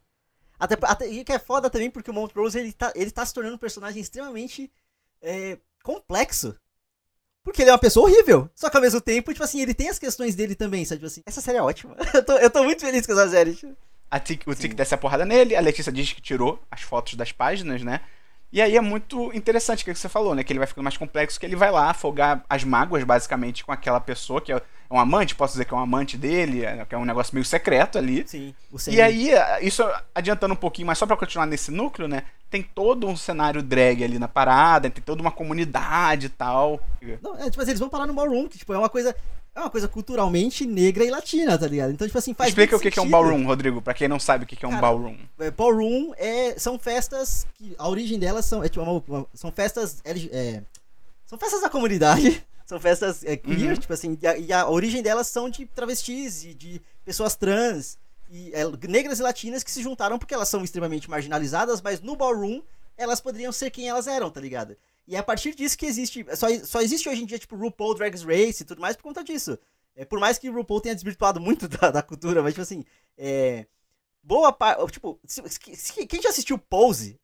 Até, 0.59 0.77
até 0.83 1.07
e 1.09 1.25
que 1.25 1.33
é 1.33 1.39
foda 1.39 1.69
também 1.69 1.91
porque 1.91 2.11
o 2.11 2.15
Montrose 2.15 2.59
ele 2.59 2.73
tá, 2.73 2.93
ele 2.95 3.11
tá 3.11 3.25
se 3.27 3.35
tornando 3.35 3.57
um 3.57 3.59
personagem 3.59 4.01
extremamente 4.01 4.71
é, 5.23 5.59
complexo. 5.83 6.55
Porque 7.43 7.63
ele 7.63 7.71
é 7.71 7.73
uma 7.73 7.79
pessoa 7.79 8.07
horrível. 8.09 8.49
Só 8.55 8.69
que 8.71 8.77
ao 8.77 8.83
mesmo 8.83 9.01
tempo, 9.01 9.33
tipo 9.33 9.43
assim, 9.43 9.61
ele 9.61 9.73
tem 9.75 9.89
as 9.89 9.99
questões 9.99 10.35
dele 10.37 10.55
também, 10.55 10.85
sabe? 10.85 10.99
Tipo 10.99 11.07
assim, 11.07 11.23
essa 11.27 11.41
série 11.41 11.59
é 11.59 11.63
ótima. 11.63 11.97
eu, 12.15 12.25
tô, 12.25 12.33
eu 12.35 12.51
tô 12.51 12.63
muito 12.63 12.81
feliz 12.83 13.07
com 13.07 13.13
essa 13.13 13.29
série. 13.31 13.59
A 14.11 14.21
Tic- 14.21 14.47
o 14.47 14.55
Tic 14.55 14.75
desce 14.75 14.95
a 14.95 14.99
porrada 14.99 15.25
nele, 15.25 15.57
a 15.57 15.61
Letícia 15.61 15.91
diz 15.91 16.13
que 16.13 16.21
tirou 16.21 16.63
as 16.71 16.83
fotos 16.83 17.15
das 17.15 17.33
páginas, 17.33 17.83
né? 17.83 18.01
E 18.53 18.61
aí 18.61 18.77
é 18.77 18.81
muito 18.81 19.31
interessante 19.33 19.83
o 19.83 19.85
que 19.85 19.95
você 19.95 20.09
falou, 20.09 20.35
né? 20.35 20.43
Que 20.43 20.53
ele 20.53 20.59
vai 20.59 20.67
ficando 20.67 20.85
mais 20.85 20.97
complexo, 20.97 21.39
que 21.39 21.47
ele 21.47 21.55
vai 21.55 21.71
lá 21.71 21.91
afogar 21.91 22.45
as 22.49 22.65
mágoas, 22.65 23.05
basicamente, 23.05 23.65
com 23.65 23.71
aquela 23.71 24.01
pessoa 24.01 24.41
que 24.41 24.53
é 24.53 24.61
um 24.91 24.99
amante, 24.99 25.37
posso 25.37 25.53
dizer 25.53 25.67
que 25.67 25.73
é 25.73 25.77
um 25.77 25.81
amante 25.81 26.17
dele, 26.19 26.65
é- 26.65 26.85
que 26.85 26.95
é 26.95 26.99
um 26.99 27.05
negócio 27.05 27.33
meio 27.33 27.45
secreto 27.45 27.97
ali. 27.97 28.25
Sim. 28.27 28.53
O 28.73 28.77
E 28.91 29.01
aí, 29.01 29.31
isso 29.63 29.85
adiantando 30.13 30.55
um 30.55 30.57
pouquinho, 30.57 30.89
mas 30.89 30.99
só 30.99 31.07
pra 31.07 31.17
continuar 31.17 31.47
nesse 31.47 31.71
núcleo, 31.71 32.09
né? 32.09 32.25
Tem 32.51 32.61
todo 32.61 33.07
um 33.07 33.17
cenário 33.17 33.63
drag 33.63 34.03
ali 34.03 34.19
na 34.19 34.27
parada, 34.27 34.91
tem 34.91 35.01
toda 35.01 35.23
uma 35.23 35.31
comunidade 35.31 36.27
e 36.27 36.31
tal. 36.31 36.81
Não, 37.23 37.37
é, 37.39 37.49
tipo 37.49 37.63
assim, 37.63 37.71
eles 37.71 37.79
vão 37.79 37.89
parar 37.89 38.09
no 38.09 38.13
ballroom, 38.15 38.49
que 38.49 38.59
tipo, 38.59 38.73
é 38.75 38.79
uma 38.79 38.89
coisa. 38.89 39.15
É 39.61 39.65
uma 39.65 39.71
coisa 39.71 39.87
culturalmente 39.89 40.65
negra 40.67 41.05
e 41.05 41.11
latina, 41.11 41.59
tá 41.59 41.67
ligado? 41.67 41.93
Então, 41.93 42.07
tipo 42.07 42.17
assim, 42.19 42.33
faz. 42.33 42.49
Explica 42.49 42.77
o 42.77 42.81
que 42.81 42.91
que 42.91 42.99
é 42.99 43.03
um 43.03 43.05
sentido. 43.05 43.13
ballroom, 43.21 43.45
Rodrigo, 43.47 43.83
pra 43.83 43.93
quem 43.93 44.09
não 44.09 44.19
sabe 44.19 44.45
o 44.45 44.47
que 44.47 44.65
é 44.65 44.67
um 44.69 44.71
Cara, 44.71 44.81
ballroom. 44.83 45.17
É, 45.39 45.51
ballroom 45.51 46.13
é, 46.17 46.59
são 46.59 46.79
festas 46.79 47.47
que 47.55 47.75
a 47.79 47.89
origem 47.89 48.19
delas 48.19 48.47
são, 48.47 48.65
é, 48.65 48.69
tipo, 48.69 48.83
uma- 48.83 49.03
uma- 49.07 49.27
são 49.35 49.53
festas 49.53 50.01
é, 50.05 50.63
são 51.27 51.39
festas 51.39 51.61
da 51.61 51.69
comunidade, 51.69 52.43
são 52.67 52.81
festas 52.81 53.23
é, 53.25 53.37
queer, 53.37 53.73
Uhum. 53.73 53.77
tipo 53.77 53.93
assim, 53.93 54.19
e 54.21 54.27
a, 54.27 54.37
e 54.39 54.53
a 54.53 54.69
origem 54.69 55.03
delas 55.03 55.27
são 55.29 55.51
de 55.51 55.67
travestis 55.67 56.45
e 56.45 56.55
de 56.55 56.81
pessoas 57.05 57.37
trans 57.37 57.99
e 58.31 58.51
é, 58.55 58.65
negras 58.89 59.19
e 59.21 59.23
latinas 59.23 59.63
que 59.63 59.71
se 59.71 59.83
juntaram 59.83 60.19
porque 60.19 60.33
elas 60.35 60.49
são 60.49 60.65
extremamente 60.65 61.11
marginalizadas, 61.11 61.83
mas 61.83 62.01
no 62.01 62.17
ballroom 62.17 62.63
elas 62.97 63.21
poderiam 63.21 63.53
ser 63.53 63.71
quem 63.71 63.89
elas 63.89 64.07
eram, 64.07 64.31
tá 64.31 64.41
ligado? 64.41 64.77
E 65.11 65.17
é 65.17 65.19
a 65.19 65.25
partir 65.25 65.57
disso 65.57 65.77
que 65.77 65.87
existe, 65.87 66.25
só, 66.37 66.47
só 66.65 66.81
existe 66.81 67.09
hoje 67.09 67.25
em 67.25 67.27
dia 67.27 67.37
tipo 67.37 67.57
RuPaul 67.57 67.97
Drag 67.97 68.15
Race 68.15 68.63
e 68.63 68.65
tudo 68.65 68.81
mais 68.81 68.95
por 68.95 69.03
conta 69.03 69.25
disso. 69.25 69.59
É, 69.97 70.05
por 70.05 70.21
mais 70.21 70.39
que 70.39 70.49
o 70.49 70.55
RuPaul 70.55 70.81
tenha 70.81 70.95
desvirtuado 70.95 71.41
muito 71.41 71.67
da, 71.67 71.91
da 71.91 72.01
cultura, 72.01 72.45
mas 72.45 72.55
tipo 72.55 72.63
assim, 72.63 72.85
é, 73.19 73.67
boa 74.23 74.53
parte. 74.53 74.87
Tipo, 74.93 75.19
se- 75.27 75.43
se- 75.49 76.07
quem 76.07 76.23
já 76.23 76.29
assistiu 76.29 76.57
Pose, 76.57 77.19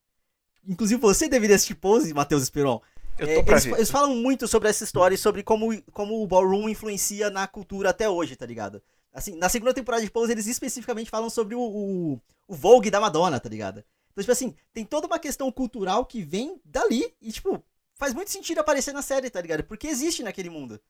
inclusive 0.67 1.01
você 1.01 1.29
deveria 1.29 1.55
assistir 1.55 1.77
Pose, 1.77 2.13
Matheus 2.13 2.43
Esperon. 2.43 2.81
Eu 3.17 3.29
é, 3.29 3.35
tô 3.37 3.45
pra 3.45 3.53
eles, 3.53 3.67
eles 3.67 3.91
falam 3.91 4.17
muito 4.17 4.49
sobre 4.49 4.69
essa 4.69 4.83
história 4.83 5.15
e 5.15 5.19
sobre 5.19 5.45
como, 5.45 5.81
como 5.93 6.21
o 6.21 6.27
ballroom 6.27 6.69
influencia 6.69 7.31
na 7.31 7.47
cultura 7.47 7.91
até 7.91 8.11
hoje, 8.11 8.35
tá 8.35 8.45
ligado? 8.45 8.83
Assim, 9.13 9.37
na 9.37 9.49
segunda 9.49 9.73
temporada 9.73 10.03
de 10.03 10.11
Pose, 10.11 10.33
eles 10.33 10.49
especificamente 10.49 11.09
falam 11.09 11.31
sobre 11.31 11.55
o, 11.55 11.61
o, 11.61 12.21
o 12.49 12.55
Vogue 12.57 12.91
da 12.91 12.99
Madonna, 12.99 13.39
tá 13.39 13.49
ligado? 13.49 13.85
Então, 14.11 14.23
tipo 14.25 14.33
assim, 14.33 14.57
tem 14.73 14.85
toda 14.85 15.07
uma 15.07 15.21
questão 15.21 15.53
cultural 15.53 16.05
que 16.05 16.23
vem 16.23 16.61
dali 16.65 17.15
e, 17.23 17.31
tipo, 17.31 17.63
faz 17.99 18.15
muito 18.15 18.31
sentido 18.31 18.59
aparecer 18.61 18.93
na 18.93 19.03
série, 19.03 19.31
tá 19.31 19.41
ligado? 19.41 19.65
Porque 19.65 19.87
existe 19.87 20.23
naquele 20.23 20.51
mundo. 20.51 20.81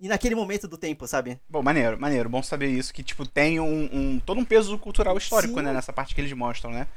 E 0.00 0.08
naquele 0.08 0.34
momento 0.34 0.66
do 0.66 0.76
tempo, 0.76 1.06
sabe? 1.06 1.38
Bom, 1.48 1.62
maneiro, 1.62 2.00
maneiro. 2.00 2.28
Bom 2.28 2.42
saber 2.42 2.68
isso, 2.68 2.92
que, 2.92 3.04
tipo, 3.04 3.24
tem 3.24 3.60
um, 3.60 3.88
um- 3.92 4.20
todo 4.20 4.40
um 4.40 4.44
peso 4.44 4.76
cultural 4.78 5.16
histórico, 5.16 5.54
Sim. 5.58 5.62
né, 5.64 5.72
nessa 5.72 5.92
parte 5.92 6.14
que 6.14 6.20
eles 6.20 6.32
mostram, 6.32 6.72
né? 6.72 6.88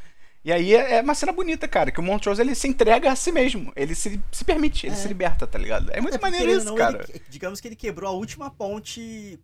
E 0.44 0.52
aí 0.52 0.74
é, 0.76 0.96
é 0.98 1.02
uma 1.02 1.14
cena 1.16 1.32
bonita, 1.32 1.68
cara, 1.68 1.92
que 1.92 2.00
o 2.00 2.04
Montrose, 2.04 2.42
ele 2.42 2.56
se 2.56 2.68
entrega 2.68 3.12
a 3.12 3.16
si 3.16 3.32
mesmo. 3.32 3.72
Ele 3.76 3.94
se, 3.96 4.20
se 4.32 4.44
permite, 4.46 4.86
ele 4.88 4.94
É. 4.96 4.98
se 4.98 5.08
liberta, 5.08 5.46
tá 5.46 5.58
ligado? 5.60 5.92
É 5.92 6.00
muito 6.02 6.16
É, 6.16 6.20
maneiro 6.20 6.52
isso, 6.52 6.66
não, 6.66 6.76
cara. 6.76 7.04
ele- 7.09 7.21
digamos 7.30 7.59
que 7.59 7.68
ele 7.68 7.76
quebrou 7.76 8.09
a 8.09 8.14
última 8.14 8.50
ponte. 8.50 9.40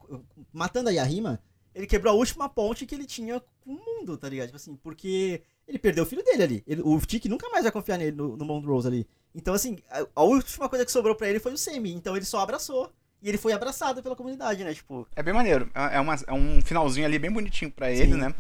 Matando 0.53 0.89
a 0.89 0.91
Yarima, 0.91 1.39
ele 1.73 1.85
quebrou 1.87 2.13
a 2.13 2.15
última 2.15 2.47
ponte 2.49 2.85
que 2.85 2.93
ele 2.95 3.05
tinha 3.05 3.39
com 3.39 3.73
o 3.73 3.85
mundo, 3.85 4.17
tá 4.17 4.27
ligado? 4.29 4.47
Tipo 4.47 4.57
assim, 4.57 4.75
porque 4.75 5.41
ele 5.67 5.77
perdeu 5.79 6.03
o 6.03 6.07
filho 6.07 6.23
dele 6.23 6.43
ali. 6.43 6.63
Ele- 6.67 6.81
o 6.83 6.99
Tiki 6.99 7.27
nunca 7.29 7.47
mais 7.49 7.63
vai 7.63 7.71
confiar 7.71 7.97
nele 7.97 8.15
no, 8.15 8.37
no 8.37 8.45
Montrose 8.45 8.87
ali. 8.87 9.07
Então, 9.33 9.53
assim, 9.53 9.77
a, 10.15 10.23
última 10.23 10.67
coisa 10.67 10.85
que 10.85 10.91
sobrou 10.91 11.15
pra 11.15 11.27
ele 11.29 11.39
foi 11.39 11.53
o 11.53 11.57
Semi. 11.57 11.93
Então 11.93 12.15
ele 12.15 12.25
só 12.25 12.39
abraçou. 12.39 12.91
E 13.23 13.29
ele 13.29 13.37
foi 13.37 13.53
abraçado 13.53 14.01
pela 14.01 14.15
comunidade, 14.15 14.63
né? 14.63 14.73
Tipo, 14.73 15.07
É 15.15 15.21
bem 15.21 15.33
maneiro. 15.33 15.69
É, 15.75 15.97
é 15.97 15.99
uma- 15.99 16.15
é 16.27 16.33
um 16.33 16.59
finalzinho 16.61 17.05
ali 17.05 17.19
bem 17.19 17.31
bonitinho 17.31 17.69
pra 17.71 17.91
ele, 17.91 18.13
Sim. 18.13 18.17
né? 18.19 18.33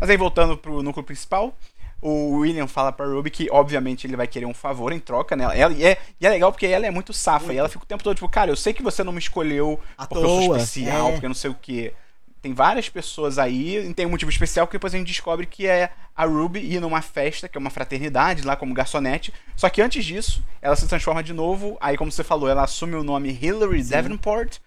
Mas 0.00 0.08
aí, 0.08 0.16
voltando 0.16 0.56
pro 0.56 0.80
núcleo 0.80 1.04
principal, 1.04 1.56
o 2.00 2.36
William 2.38 2.68
fala 2.68 2.92
pra 2.92 3.04
Ruby 3.04 3.30
que, 3.30 3.48
obviamente, 3.50 4.06
ele 4.06 4.14
vai 4.16 4.28
querer 4.28 4.46
um 4.46 4.54
favor 4.54 4.92
em 4.92 5.00
troca, 5.00 5.34
né? 5.34 5.44
Ela, 5.58 5.72
e, 5.74 5.84
é, 5.84 5.98
e 6.20 6.24
é 6.26 6.30
legal 6.30 6.52
porque 6.52 6.66
ela 6.66 6.86
é 6.86 6.90
muito 6.90 7.12
safa. 7.12 7.46
Muito. 7.46 7.56
E 7.56 7.58
ela 7.58 7.68
fica 7.68 7.82
o 7.82 7.86
tempo 7.86 8.04
todo, 8.04 8.14
tipo, 8.14 8.28
cara, 8.28 8.50
eu 8.52 8.56
sei 8.56 8.72
que 8.72 8.80
você 8.82 9.02
não 9.02 9.12
me 9.12 9.18
escolheu 9.18 9.80
à 9.96 10.06
porque 10.06 10.24
eu 10.24 10.28
sou 10.28 10.46
toa. 10.46 10.56
especial, 10.58 11.08
é. 11.08 11.10
porque 11.12 11.26
eu 11.26 11.30
não 11.30 11.34
sei 11.34 11.50
o 11.50 11.54
quê. 11.60 11.92
Tem 12.40 12.54
várias 12.54 12.88
pessoas 12.88 13.38
aí, 13.38 13.88
e 13.88 13.94
tem 13.94 14.06
um 14.06 14.10
motivo 14.10 14.30
especial 14.30 14.66
que 14.66 14.72
depois 14.74 14.94
a 14.94 14.98
gente 14.98 15.08
descobre 15.08 15.44
que 15.44 15.66
é 15.66 15.90
a 16.14 16.24
Ruby 16.24 16.60
ir 16.60 16.80
numa 16.80 17.02
festa, 17.02 17.48
que 17.48 17.58
é 17.58 17.60
uma 17.60 17.70
fraternidade, 17.70 18.42
lá 18.46 18.54
como 18.54 18.72
garçonete. 18.74 19.32
Só 19.56 19.68
que 19.68 19.82
antes 19.82 20.04
disso, 20.04 20.44
ela 20.62 20.76
se 20.76 20.86
transforma 20.88 21.22
de 21.22 21.32
novo, 21.32 21.76
aí 21.80 21.96
como 21.96 22.12
você 22.12 22.22
falou, 22.22 22.48
ela 22.48 22.62
assume 22.62 22.94
o 22.94 23.02
nome 23.02 23.30
Hillary 23.42 23.82
Sim. 23.82 23.90
Davenport. 23.90 24.58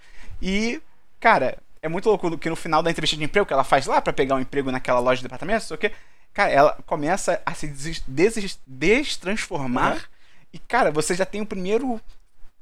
E, 0.42 0.82
cara, 1.20 1.58
é 1.82 1.88
muito 1.88 2.08
louco 2.10 2.38
que 2.38 2.50
no 2.50 2.56
final 2.56 2.84
da 2.84 2.92
entrevista 2.92 3.16
de 3.18 3.24
emprego 3.24 3.46
que 3.46 3.54
ela 3.54 3.64
faz 3.64 3.86
lá 3.86 4.02
pra 4.02 4.12
pegar 4.14 4.36
um 4.36 4.40
emprego 4.42 4.72
naquela 4.72 5.00
loja 5.00 5.18
de 5.18 5.24
departamento, 5.24 5.64
sei 5.66 5.76
o 5.76 5.80
quê, 5.80 5.92
cara, 6.34 6.52
ela 6.52 6.78
começa 6.86 7.42
a 7.46 7.54
se 7.54 7.68
des- 7.68 8.04
deses- 8.06 8.60
destransformar. 8.68 9.94
Aham. 9.94 10.02
E, 10.54 10.60
cara, 10.60 10.92
você 10.92 11.16
já 11.16 11.26
tem 11.26 11.42
o 11.42 11.46
primeiro. 11.46 12.00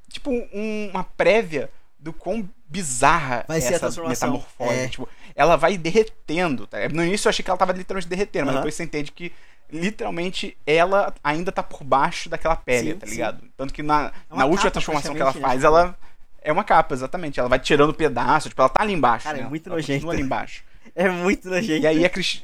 Tipo, 0.09 0.31
um- 0.31 0.89
uma 0.91 1.03
prévia 1.03 1.69
do 1.99 2.13
quão 2.13 2.47
bizarra 2.67 3.43
Vai 3.47 3.59
é 3.59 3.73
essa 3.73 3.89
metamorfose. 4.07 4.73
É. 4.73 4.87
Tipo, 4.87 5.07
ela 5.35 5.55
vai 5.55 5.77
derretendo. 5.77 6.65
tá? 6.67 6.77
No 6.89 7.03
início 7.03 7.27
eu 7.27 7.29
achei 7.29 7.43
que 7.43 7.49
ela 7.49 7.57
tava 7.57 7.73
literalmente 7.73 8.07
derretendo, 8.07 8.45
mas 8.45 8.55
Aham. 8.55 8.61
depois 8.61 8.75
você 8.75 8.83
entende 8.83 9.11
que 9.11 9.31
literalmente 9.71 10.57
ela 10.65 11.13
ainda 11.23 11.51
tá 11.51 11.61
por 11.63 11.83
baixo 11.83 12.29
daquela 12.29 12.55
pele, 12.55 12.93
Sim, 12.93 12.97
tá 12.99 13.05
sim. 13.07 13.13
ligado? 13.13 13.43
Tanto 13.55 13.73
que 13.73 13.83
na, 13.83 14.11
É 14.31 14.35
na 14.35 14.45
última 14.45 14.63
capa, 14.63 14.71
transformação 14.71 15.13
que 15.15 15.21
ela 15.21 15.31
praticamente, 15.31 15.61
faz, 15.61 15.73
né? 15.73 15.79
ela. 15.79 15.97
É 16.41 16.51
uma 16.51 16.63
capa, 16.63 16.93
exatamente. 16.95 17.39
Ela 17.39 17.49
vai 17.49 17.59
tirando 17.59 17.93
pedaço, 17.93 18.47
tipo, 18.49 18.61
ela 18.61 18.69
tá 18.69 18.81
ali 18.81 18.93
embaixo. 18.93 19.25
Cara, 19.25 19.39
é 19.39 19.41
né? 19.43 19.49
muito 19.49 19.67
ela 19.67 19.75
nojento. 19.75 19.93
continua 19.99 20.13
ali 20.13 20.21
embaixo. 20.23 20.63
É 20.95 21.07
muito 21.07 21.47
nojento. 21.49 21.83
E 21.83 21.87
aí 21.87 22.03
a 22.03 22.09
Cris. 22.09 22.43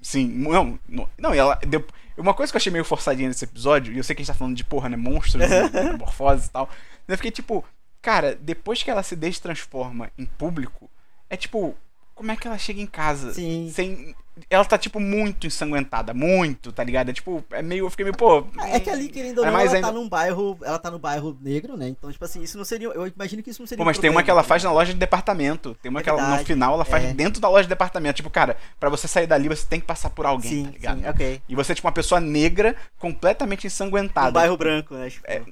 Sim, 0.00 0.26
não, 0.26 0.78
não, 0.88 1.08
não, 1.18 1.34
e 1.34 1.38
ela. 1.38 1.56
deu- 1.66 1.84
Uma 2.16 2.32
coisa 2.32 2.50
que 2.50 2.56
eu 2.56 2.58
achei 2.58 2.72
meio 2.72 2.84
forçadinha 2.84 3.28
nesse 3.28 3.44
episódio, 3.44 3.92
e 3.92 3.98
eu 3.98 4.02
sei 4.02 4.16
que 4.16 4.22
a 4.22 4.24
gente 4.24 4.32
tá 4.32 4.38
falando 4.38 4.56
de 4.56 4.64
porra, 4.64 4.88
né? 4.88 4.96
Monstros, 4.96 5.34
e 5.44 5.48
metamorfoses 5.48 6.46
e 6.46 6.50
tal. 6.50 6.68
Eu 7.06 7.16
fiquei 7.16 7.30
tipo, 7.30 7.62
cara, 8.02 8.36
depois 8.40 8.82
que 8.82 8.90
ela 8.90 9.02
se 9.02 9.16
destransforma 9.16 10.10
em 10.18 10.26
público, 10.26 10.90
é 11.30 11.36
tipo, 11.36 11.74
como 12.14 12.30
é 12.32 12.36
que 12.36 12.46
ela 12.46 12.58
chega 12.58 12.80
em 12.80 12.86
casa 12.86 13.32
Sim. 13.32 13.70
sem 13.72 14.14
ela 14.48 14.64
tá, 14.64 14.78
tipo, 14.78 14.98
muito 14.98 15.46
ensanguentada. 15.46 16.14
Muito, 16.14 16.72
tá 16.72 16.82
ligado? 16.82 17.10
É 17.10 17.12
tipo, 17.12 17.44
é 17.50 17.60
meio. 17.60 17.84
Eu 17.84 17.90
fiquei 17.90 18.02
meio, 18.02 18.16
pô. 18.16 18.46
É 18.66 18.80
que 18.80 18.88
ali, 18.88 19.10
querendo 19.10 19.38
ou 19.40 19.44
É 19.44 19.50
não, 19.50 19.60
ela 19.60 19.70
ainda- 19.74 19.86
tá 19.88 19.92
num 19.92 20.08
bairro. 20.08 20.58
Ela 20.62 20.78
tá 20.78 20.90
no 20.90 20.98
bairro 20.98 21.36
negro, 21.38 21.76
né? 21.76 21.88
Então, 21.88 22.10
tipo 22.10 22.24
assim, 22.24 22.42
isso 22.42 22.56
não 22.56 22.64
seria. 22.64 22.88
Eu 22.88 23.06
imagino 23.08 23.42
que 23.42 23.50
isso 23.50 23.60
não 23.60 23.66
seria. 23.66 23.76
Pô, 23.76 23.82
um 23.82 23.86
mas 23.86 23.98
tem 23.98 24.08
uma 24.08 24.14
problema, 24.14 24.24
que 24.24 24.30
ela 24.30 24.40
tá 24.42 24.48
faz 24.48 24.64
na 24.64 24.72
loja 24.72 24.94
de 24.94 24.98
departamento. 24.98 25.76
Tem 25.82 25.90
uma 25.90 26.00
É 26.00 26.02
que 26.02 26.08
ela, 26.08 26.38
no 26.38 26.44
final 26.46 26.72
ela 26.72 26.84
faz 26.86 27.04
é. 27.04 27.12
dentro 27.12 27.42
da 27.42 27.48
loja 27.50 27.64
de 27.64 27.68
departamento. 27.68 28.16
Tipo, 28.16 28.30
cara, 28.30 28.56
pra 28.80 28.88
você 28.88 29.06
sair 29.06 29.26
dali, 29.26 29.48
você 29.50 29.66
tem 29.66 29.80
que 29.80 29.86
passar 29.86 30.08
por 30.08 30.24
alguém, 30.24 30.50
Sim, 30.50 30.64
tá 30.64 30.70
ligado? 30.72 31.00
sim, 31.02 31.08
ok. 31.08 31.42
E 31.46 31.54
você 31.54 31.72
é 31.72 31.74
tipo 31.74 31.86
uma 31.86 31.92
pessoa 31.92 32.18
negra, 32.18 32.74
completamente 32.98 33.66
ensanguentada. 33.66 34.30
Um 34.30 34.32
bairro 34.32 34.56
branco, 34.56 34.94
né? 34.94 35.10
Tipo, 35.10 35.26
Exa- 35.30 35.44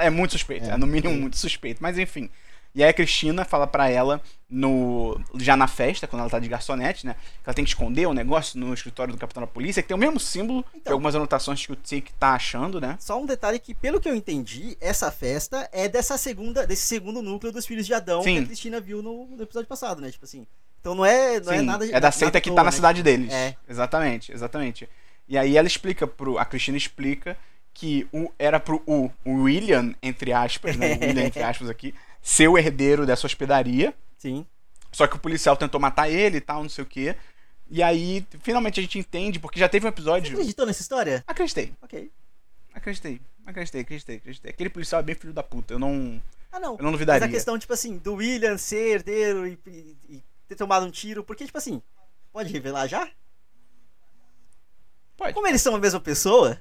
É 0.00 0.10
muito 0.10 0.32
suspeito, 0.32 0.66
é, 0.70 0.74
É, 0.74 0.76
no 0.76 0.86
mínimo 0.86 1.14
sim. 1.14 1.20
muito 1.20 1.36
suspeito, 1.36 1.82
mas 1.82 1.98
enfim. 1.98 2.30
E 2.74 2.82
aí 2.84 2.90
a 2.90 2.92
Cristina 2.92 3.42
fala 3.42 3.66
pra 3.66 3.88
ela, 3.88 4.20
no 4.50 5.18
já 5.36 5.56
na 5.56 5.66
festa, 5.66 6.06
quando 6.06 6.20
ela 6.20 6.28
tá 6.30 6.38
de 6.38 6.46
garçonete, 6.46 7.06
né? 7.06 7.14
Que 7.42 7.48
ela 7.48 7.54
tem 7.54 7.64
que 7.64 7.70
esconder 7.70 8.06
o 8.06 8.12
negócio 8.12 8.60
no 8.60 8.74
escritório 8.74 9.14
do 9.14 9.18
capitão 9.18 9.40
da 9.40 9.46
polícia, 9.46 9.80
que 9.82 9.88
tem 9.88 9.94
o 9.94 9.98
mesmo 9.98 10.20
símbolo 10.20 10.62
Então. 10.74 10.92
algumas 10.92 11.14
anotações 11.14 11.64
que 11.64 11.72
o 11.72 11.76
Tic 11.76 12.10
tá 12.18 12.34
achando, 12.34 12.78
né? 12.78 12.98
Só 13.00 13.18
um 13.18 13.24
detalhe 13.24 13.58
que, 13.58 13.74
pelo 13.74 13.98
que 13.98 14.06
eu 14.06 14.14
entendi, 14.14 14.76
essa 14.78 15.10
festa 15.10 15.66
é 15.72 15.88
dessa 15.88 16.18
segunda, 16.18 16.66
desse 16.66 16.82
segundo 16.86 17.22
núcleo 17.22 17.50
dos 17.50 17.64
filhos 17.64 17.86
de 17.86 17.94
Adão 17.94 18.22
Sim. 18.22 18.34
que 18.36 18.42
a 18.42 18.46
Cristina 18.46 18.78
viu 18.80 19.02
no, 19.02 19.26
no 19.26 19.42
episódio 19.42 19.66
passado, 19.68 20.02
né? 20.02 20.10
Tipo 20.10 20.26
assim. 20.26 20.46
Então 20.78 20.94
não 20.94 21.04
é, 21.06 21.40
não 21.40 21.52
é 21.54 21.58
Sim, 21.58 21.64
nada 21.64 21.86
é 21.90 21.98
da 21.98 22.12
seita 22.12 22.40
que 22.42 22.50
à 22.50 22.52
tá 22.52 22.56
toa, 22.56 22.64
na 22.64 22.70
né? 22.70 22.76
cidade 22.76 23.02
deles. 23.02 23.32
É. 23.32 23.56
Exatamente, 23.66 24.32
exatamente. 24.32 24.86
E 25.26 25.38
aí 25.38 25.56
ela 25.56 25.66
explica 25.66 26.06
pro. 26.06 26.38
A 26.38 26.44
Cristina 26.44 26.76
explica 26.76 27.38
que 27.78 28.08
o, 28.10 28.32
era 28.38 28.58
pro 28.58 28.82
o, 28.86 29.10
o 29.22 29.42
William, 29.42 29.94
entre 30.02 30.32
aspas, 30.32 30.76
né? 30.76 30.94
O 30.94 31.00
William, 31.06 31.24
entre 31.24 31.42
aspas 31.42 31.68
aqui, 31.68 31.94
ser 32.22 32.48
o 32.48 32.56
herdeiro 32.56 33.04
dessa 33.04 33.26
hospedaria. 33.26 33.94
Sim. 34.16 34.46
Só 34.90 35.06
que 35.06 35.16
o 35.16 35.18
policial 35.18 35.56
tentou 35.58 35.78
matar 35.78 36.08
ele 36.08 36.38
e 36.38 36.40
tal, 36.40 36.62
não 36.62 36.70
sei 36.70 36.82
o 36.82 36.86
quê. 36.86 37.14
E 37.70 37.82
aí, 37.82 38.26
finalmente 38.40 38.80
a 38.80 38.82
gente 38.82 38.98
entende, 38.98 39.38
porque 39.38 39.60
já 39.60 39.68
teve 39.68 39.84
um 39.86 39.90
Você 39.90 39.94
episódio. 39.94 40.32
acreditou 40.32 40.64
nessa 40.64 40.80
história? 40.80 41.22
Acreditei, 41.26 41.74
Ok. 41.82 42.10
acreditei, 42.72 43.20
acreditei, 43.44 43.80
acreditei, 43.82 44.16
acreditei. 44.16 44.50
Aquele 44.52 44.70
policial 44.70 45.00
é 45.00 45.04
bem 45.04 45.14
filho 45.14 45.34
da 45.34 45.42
puta, 45.42 45.74
eu 45.74 45.78
não, 45.78 46.22
Ah, 46.50 46.58
não. 46.58 46.72
eu 46.72 46.78
não 46.78 46.84
Mas 46.84 46.92
duvidaria. 46.92 47.26
a 47.26 47.30
questão, 47.30 47.58
tipo 47.58 47.72
assim, 47.74 47.98
do 47.98 48.14
William 48.14 48.56
ser 48.56 48.92
herdeiro 48.94 49.46
e, 49.46 49.58
e- 49.66 49.96
e 50.08 50.22
ter 50.48 50.54
tomado 50.56 50.86
um 50.86 50.90
tiro, 50.90 51.22
porque, 51.22 51.44
tipo 51.44 51.58
assim, 51.58 51.82
pode 52.32 52.50
revelar 52.50 52.86
já? 52.86 53.06
Pode. 55.16 55.34
Como 55.34 55.46
eles 55.46 55.60
são 55.62 55.74
a 55.74 55.78
mesma 55.78 56.00
pessoa, 56.00 56.58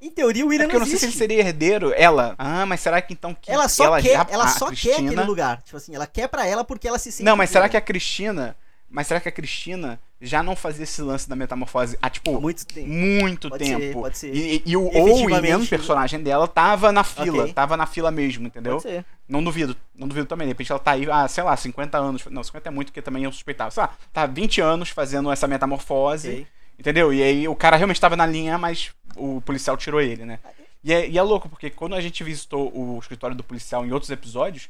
em 0.00 0.10
teoria 0.10 0.44
o 0.44 0.48
É 0.48 0.50
William 0.50 0.64
porque 0.66 0.76
eu 0.76 0.80
não 0.80 0.86
não 0.86 0.90
sei 0.90 0.98
se 0.98 1.04
ele 1.04 1.10
existe. 1.10 1.18
seria 1.18 1.40
herdeiro, 1.40 1.92
ela. 1.96 2.34
Ah, 2.38 2.64
mas 2.66 2.80
será 2.80 3.00
que 3.02 3.12
então 3.12 3.34
que 3.34 3.50
Ela 3.50 3.68
só 3.68 4.00
quer, 4.00 4.12
já- 4.14 4.26
ela 4.30 4.48
só 4.48 4.66
quer 4.66 4.76
Cristina- 4.76 5.10
aquele 5.12 5.22
lugar. 5.26 5.62
Tipo 5.62 5.76
assim, 5.76 5.94
ela 5.94 6.06
quer 6.06 6.28
pra 6.28 6.46
ela 6.46 6.64
porque 6.64 6.86
ela 6.88 6.98
se 6.98 7.10
sente. 7.12 7.24
Não, 7.24 7.36
mas 7.36 7.50
será 7.50 7.68
que 7.68 7.76
a 7.76 7.80
Cristina. 7.80 8.56
Mas 8.90 9.06
será 9.06 9.20
que 9.20 9.28
a 9.28 9.32
Cristina 9.32 10.00
já 10.18 10.42
não 10.42 10.56
fazia 10.56 10.82
esse 10.84 11.02
lance 11.02 11.28
da 11.28 11.36
metamorfose 11.36 11.98
há, 12.00 12.08
tipo, 12.08 12.40
muito 12.40 12.64
tempo. 12.66 12.88
muito 12.88 13.50
Pode 13.50 13.62
tempo? 13.62 13.80
ser, 13.82 13.92
pode 13.92 14.18
ser. 14.18 14.34
E, 14.34 14.62
e 14.64 14.76
o 14.78 14.86
Owen, 14.86 15.56
o 15.56 15.66
personagem 15.66 16.22
dela, 16.22 16.48
tava 16.48 16.90
na 16.90 17.04
fila. 17.04 17.42
Ok. 17.42 17.52
Tava 17.52 17.76
na 17.76 17.84
fila 17.84 18.10
mesmo, 18.10 18.46
entendeu? 18.46 18.72
Pode 18.78 18.84
ser. 18.84 19.04
Não 19.28 19.44
duvido. 19.44 19.76
Não 19.94 20.08
duvido 20.08 20.26
também. 20.26 20.46
De 20.46 20.52
repente 20.54 20.72
ela 20.72 20.78
tá 20.80 20.92
aí, 20.92 21.06
ah, 21.10 21.28
sei 21.28 21.44
lá, 21.44 21.54
50 21.54 21.98
anos. 21.98 22.24
Não, 22.30 22.42
50 22.42 22.66
é 22.66 22.72
muito, 22.72 22.88
porque 22.88 23.02
também 23.02 23.24
eu 23.24 23.30
suspeitava. 23.30 23.70
Sei 23.70 23.82
lá, 23.82 23.90
tá 24.10 24.24
20 24.24 24.58
anos 24.62 24.88
fazendo 24.88 25.30
essa 25.30 25.46
metamorfose. 25.46 26.28
Ok. 26.30 26.46
Entendeu? 26.78 27.12
E 27.12 27.22
aí 27.22 27.48
o 27.48 27.56
cara 27.56 27.76
realmente 27.76 28.00
tava 28.00 28.16
na 28.16 28.26
linha, 28.26 28.56
mas 28.56 28.92
o 29.16 29.40
policial 29.40 29.76
tirou 29.76 30.00
ele, 30.00 30.24
né? 30.24 30.38
E 30.82 30.92
é, 30.92 31.08
e 31.08 31.18
é 31.18 31.22
louco, 31.22 31.48
porque 31.48 31.70
quando 31.70 31.94
a 31.94 32.00
gente 32.00 32.22
visitou 32.22 32.70
o 32.72 32.98
escritório 33.00 33.36
do 33.36 33.42
policial 33.42 33.84
em 33.84 33.92
outros 33.92 34.10
episódios, 34.10 34.68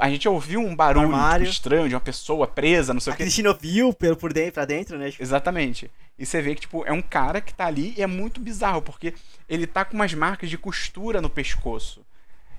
a 0.00 0.10
gente 0.10 0.28
ouviu 0.28 0.60
um 0.60 0.74
barulho 0.74 1.08
tipo, 1.08 1.44
estranho 1.44 1.88
de 1.88 1.94
uma 1.94 2.00
pessoa 2.00 2.46
presa, 2.46 2.92
não 2.92 3.00
sei 3.00 3.12
A 3.12 3.14
o 3.14 3.16
que. 3.16 3.22
Cristina 3.22 3.54
viu 3.54 3.92
por 3.92 4.32
dentro, 4.32 4.52
pra 4.52 4.64
dentro, 4.64 4.98
né? 4.98 5.10
Tipo, 5.10 5.22
Exatamente. 5.22 5.90
E 6.18 6.26
você 6.26 6.42
vê 6.42 6.54
que, 6.54 6.62
tipo, 6.62 6.84
é 6.84 6.92
um 6.92 7.00
cara 7.00 7.40
que 7.40 7.54
tá 7.54 7.66
ali 7.66 7.94
e 7.96 8.02
é 8.02 8.06
muito 8.06 8.40
bizarro, 8.40 8.82
porque 8.82 9.14
ele 9.48 9.66
tá 9.66 9.84
com 9.84 9.94
umas 9.94 10.12
marcas 10.12 10.50
de 10.50 10.58
costura 10.58 11.20
no 11.20 11.30
pescoço. 11.30 12.04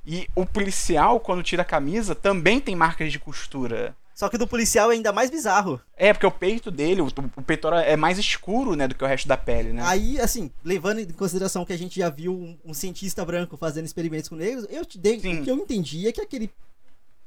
E 0.06 0.28
o 0.34 0.46
policial, 0.46 1.20
quando 1.20 1.44
tira 1.44 1.62
a 1.62 1.66
camisa, 1.66 2.16
também 2.16 2.60
tem 2.60 2.76
marcas 2.76 3.12
de 3.12 3.20
costura. 3.20 3.96
Só 4.20 4.28
que 4.28 4.36
o 4.36 4.40
do 4.40 4.46
policial 4.46 4.92
é 4.92 4.96
ainda 4.96 5.14
mais 5.14 5.30
bizarro. 5.30 5.80
É, 5.96 6.12
porque 6.12 6.26
o 6.26 6.32
peito 6.32 6.70
dele, 6.70 7.00
o, 7.00 7.08
o 7.38 7.42
peitoral 7.42 7.80
é 7.80 7.96
mais 7.96 8.18
escuro, 8.20 8.76
né, 8.76 8.86
do 8.86 8.94
que 8.94 9.02
o 9.02 9.08
resto 9.08 9.30
da 9.30 9.38
pele, 9.38 9.72
né? 9.72 9.82
Aí, 9.86 10.20
assim, 10.20 10.52
levando 10.62 11.00
em 11.00 11.06
consideração 11.08 11.64
que 11.64 11.72
a 11.72 11.78
gente 11.78 11.98
já 12.02 12.10
viu 12.10 12.34
um, 12.34 12.58
um 12.66 12.74
cientista 12.74 13.24
branco 13.24 13.56
fazendo 13.56 13.86
experimentos 13.86 14.28
com 14.28 14.36
negros, 14.36 14.68
eu 14.70 14.84
te 14.84 14.98
dei. 14.98 15.22
Sim. 15.22 15.40
O 15.40 15.44
que 15.46 15.50
eu 15.50 15.56
entendi 15.56 16.06
é 16.06 16.12
que 16.12 16.20
aquele 16.20 16.52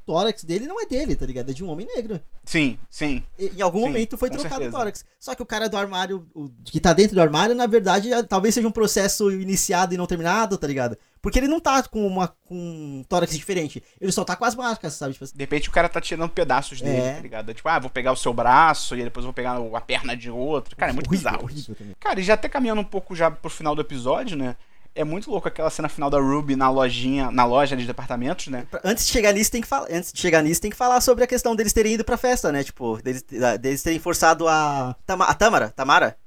tórax 0.04 0.44
dele 0.44 0.66
não 0.66 0.78
é 0.82 0.84
dele, 0.84 1.16
tá 1.16 1.24
ligado? 1.24 1.50
É 1.50 1.54
de 1.54 1.64
um 1.64 1.70
homem 1.70 1.86
negro. 1.96 2.20
Sim, 2.44 2.78
sim. 2.90 3.22
E- 3.38 3.52
em 3.56 3.62
algum 3.62 3.78
Sim, 3.78 3.86
momento 3.86 4.18
foi 4.18 4.28
trocado 4.28 4.50
certeza. 4.56 4.76
o 4.76 4.78
tórax. 4.78 5.04
Só 5.18 5.34
que 5.34 5.42
o 5.42 5.46
cara 5.46 5.70
do 5.70 5.78
armário, 5.78 6.26
o 6.34 6.50
que 6.62 6.78
tá 6.78 6.92
dentro 6.92 7.14
do 7.14 7.22
armário, 7.22 7.54
na 7.54 7.66
verdade, 7.66 8.12
é- 8.12 8.22
talvez 8.22 8.54
seja 8.54 8.68
um 8.68 8.72
processo 8.72 9.30
iniciado 9.30 9.94
e 9.94 9.96
não 9.96 10.06
terminado, 10.06 10.58
tá 10.58 10.66
ligado? 10.66 10.98
Porque 11.22 11.38
ele 11.38 11.46
não 11.46 11.60
tá 11.60 11.80
com, 11.84 12.04
uma, 12.04 12.26
com 12.44 12.54
um 12.56 13.04
tórax 13.08 13.32
diferente. 13.36 13.80
Ele 14.00 14.10
só 14.10 14.24
tá 14.24 14.34
com 14.34 14.44
as 14.44 14.56
marcas, 14.56 14.94
sabe? 14.94 15.12
Tipo 15.12 15.24
assim, 15.24 15.36
De 15.36 15.42
repente 15.44 15.68
o 15.68 15.72
cara 15.72 15.88
tá 15.88 16.00
tirando 16.00 16.28
pedaços 16.28 16.80
dele, 16.80 16.96
É. 17.00 17.14
tá 17.14 17.20
ligado? 17.20 17.54
Tipo, 17.54 17.68
ah, 17.68 17.78
vou 17.78 17.88
pegar 17.88 18.10
o 18.10 18.16
seu 18.16 18.34
braço 18.34 18.96
e 18.96 19.04
depois 19.04 19.22
vou 19.24 19.32
pegar 19.32 19.56
a 19.56 19.80
perna 19.80 20.16
de 20.16 20.28
outro. 20.28 20.74
Cara, 20.76 20.90
é 20.90 20.94
muito 20.94 21.06
horrível, 21.06 21.30
bizarro. 21.30 21.44
horrível. 21.44 21.76
Cara, 22.00 22.18
e 22.18 22.24
já 22.24 22.34
até 22.34 22.48
caminhando 22.48 22.80
um 22.80 22.84
pouco 22.84 23.14
já 23.14 23.30
pro 23.30 23.48
final 23.48 23.74
do 23.76 23.80
episódio, 23.80 24.36
né? 24.36 24.56
É 24.94 25.04
muito 25.04 25.30
louco 25.30 25.48
aquela 25.48 25.70
cena 25.70 25.88
final 25.88 26.10
da 26.10 26.18
Ruby 26.18 26.54
na 26.54 26.68
lojinha, 26.68 27.30
na 27.30 27.44
loja 27.46 27.74
de 27.74 27.86
departamentos, 27.86 28.48
né? 28.48 28.66
Antes 28.84 29.06
de 29.06 29.12
chegar 29.12 29.32
nisso, 29.32 29.50
tem 29.50 29.62
que 29.62 29.66
falar. 29.68 29.86
Antes 29.90 30.12
de 30.12 30.20
chegar 30.20 30.42
nisso, 30.42 30.60
tem 30.60 30.70
que 30.70 30.76
falar 30.76 31.00
sobre 31.00 31.24
a 31.24 31.26
questão 31.26 31.56
deles 31.56 31.72
terem 31.72 31.94
ido 31.94 32.04
pra 32.04 32.18
festa, 32.18 32.52
né? 32.52 32.62
Tipo, 32.62 33.00
deles, 33.00 33.24
deles 33.60 33.82
terem 33.82 33.98
forçado 33.98 34.46
a. 34.48 34.94
Tama, 35.06 35.24
a 35.24 35.32
Tamara, 35.32 35.70
Tamara? 35.70 36.18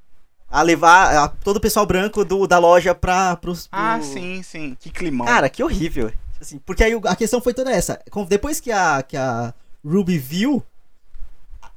A 0.49 0.61
levar 0.61 1.15
a- 1.17 1.27
todo 1.27 1.57
o 1.57 1.61
pessoal 1.61 1.85
branco 1.85 2.23
do, 2.23 2.47
da 2.47 2.57
loja 2.59 2.93
pra. 2.95 3.35
Pros, 3.35 3.67
pro- 3.67 3.79
Ah, 3.79 3.99
sim, 4.01 4.41
sim. 4.43 4.77
Que 4.79 4.89
climão. 4.89 5.25
Cara, 5.27 5.49
que 5.49 5.63
horrível. 5.63 6.11
Assim, 6.39 6.59
porque 6.65 6.83
aí 6.83 6.93
a 7.05 7.15
questão 7.15 7.41
foi 7.41 7.53
toda 7.53 7.71
essa. 7.71 7.99
Depois 8.27 8.59
que 8.59 8.71
a, 8.71 9.01
que 9.01 9.17
a 9.17 9.53
Ruby 9.83 10.17
viu 10.17 10.63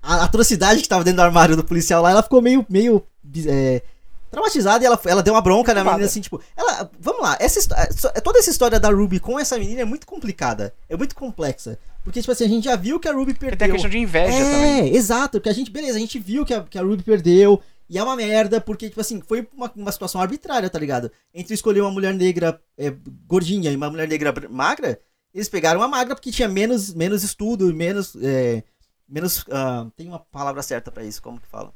a 0.02 0.24
atrocidade 0.24 0.80
que 0.82 0.88
tava 0.88 1.02
dentro 1.04 1.16
do 1.18 1.22
armário 1.22 1.56
do 1.56 1.64
policial 1.64 2.02
lá, 2.02 2.10
ela 2.10 2.22
ficou 2.22 2.40
meio, 2.40 2.64
meio 2.68 3.02
é, 3.46 3.82
traumatizada 4.30 4.82
e 4.84 4.86
ela, 4.86 5.00
ela 5.04 5.22
deu 5.22 5.34
uma 5.34 5.40
bronca 5.40 5.74
na 5.74 5.82
menina, 5.84 6.04
assim, 6.06 6.20
tipo... 6.20 6.40
Ela, 6.56 6.88
vamos 7.00 7.22
lá, 7.22 7.36
essa, 7.40 7.58
histó- 7.58 7.74
so- 7.96 8.12
toda 8.22 8.38
essa 8.38 8.50
história 8.50 8.78
da 8.78 8.90
Ruby 8.90 9.18
com 9.18 9.38
essa 9.38 9.58
menina 9.58 9.80
é 9.82 9.84
muito 9.84 10.06
complicada. 10.06 10.72
É 10.88 10.96
muito 10.96 11.14
complexa. 11.16 11.78
Porque, 12.04 12.20
tipo 12.20 12.30
assim, 12.32 12.44
a 12.44 12.48
gente 12.48 12.64
já 12.64 12.76
viu 12.76 13.00
que 13.00 13.08
a 13.08 13.12
Ruby 13.12 13.34
perdeu. 13.34 13.58
tem 13.58 13.68
a 13.68 13.72
questão 13.72 13.90
de 13.90 13.98
inveja 13.98 14.32
é, 14.36 14.52
também. 14.52 14.94
exato, 14.96 15.38
porque 15.38 15.48
a 15.48 15.52
gente, 15.52 15.70
beleza, 15.70 15.96
a 15.96 16.00
gente 16.00 16.18
viu 16.18 16.44
que 16.44 16.54
a, 16.54 16.62
que 16.62 16.78
a 16.78 16.82
Ruby 16.82 17.02
perdeu, 17.02 17.60
e 17.88 17.98
é 17.98 18.02
uma 18.02 18.16
merda, 18.16 18.60
porque, 18.60 18.88
tipo 18.88 19.00
assim, 19.00 19.20
foi 19.20 19.48
uma, 19.54 19.72
uma 19.74 19.92
situação 19.92 20.20
arbitrária, 20.20 20.68
tá 20.68 20.78
ligado? 20.78 21.10
Entre 21.32 21.54
escolher 21.54 21.80
uma 21.80 21.90
mulher 21.90 22.12
negra 22.14 22.60
é, 22.76 22.90
gordinha 23.26 23.70
e 23.72 23.76
uma 23.76 23.90
mulher 23.90 24.06
negra 24.08 24.34
magra, 24.50 25.00
eles 25.32 25.48
pegaram 25.48 25.82
a 25.82 25.88
magra 25.88 26.14
porque 26.14 26.30
tinha 26.30 26.48
menos, 26.48 26.92
menos 26.94 27.22
estudo, 27.22 27.72
menos. 27.74 28.16
é, 28.22 28.62
menos. 29.08 29.44
ah, 29.50 29.86
tem 29.96 30.08
uma 30.08 30.18
palavra 30.18 30.62
certa 30.62 30.90
pra 30.90 31.04
isso, 31.04 31.22
como 31.22 31.40
que 31.40 31.46
fala? 31.48 31.72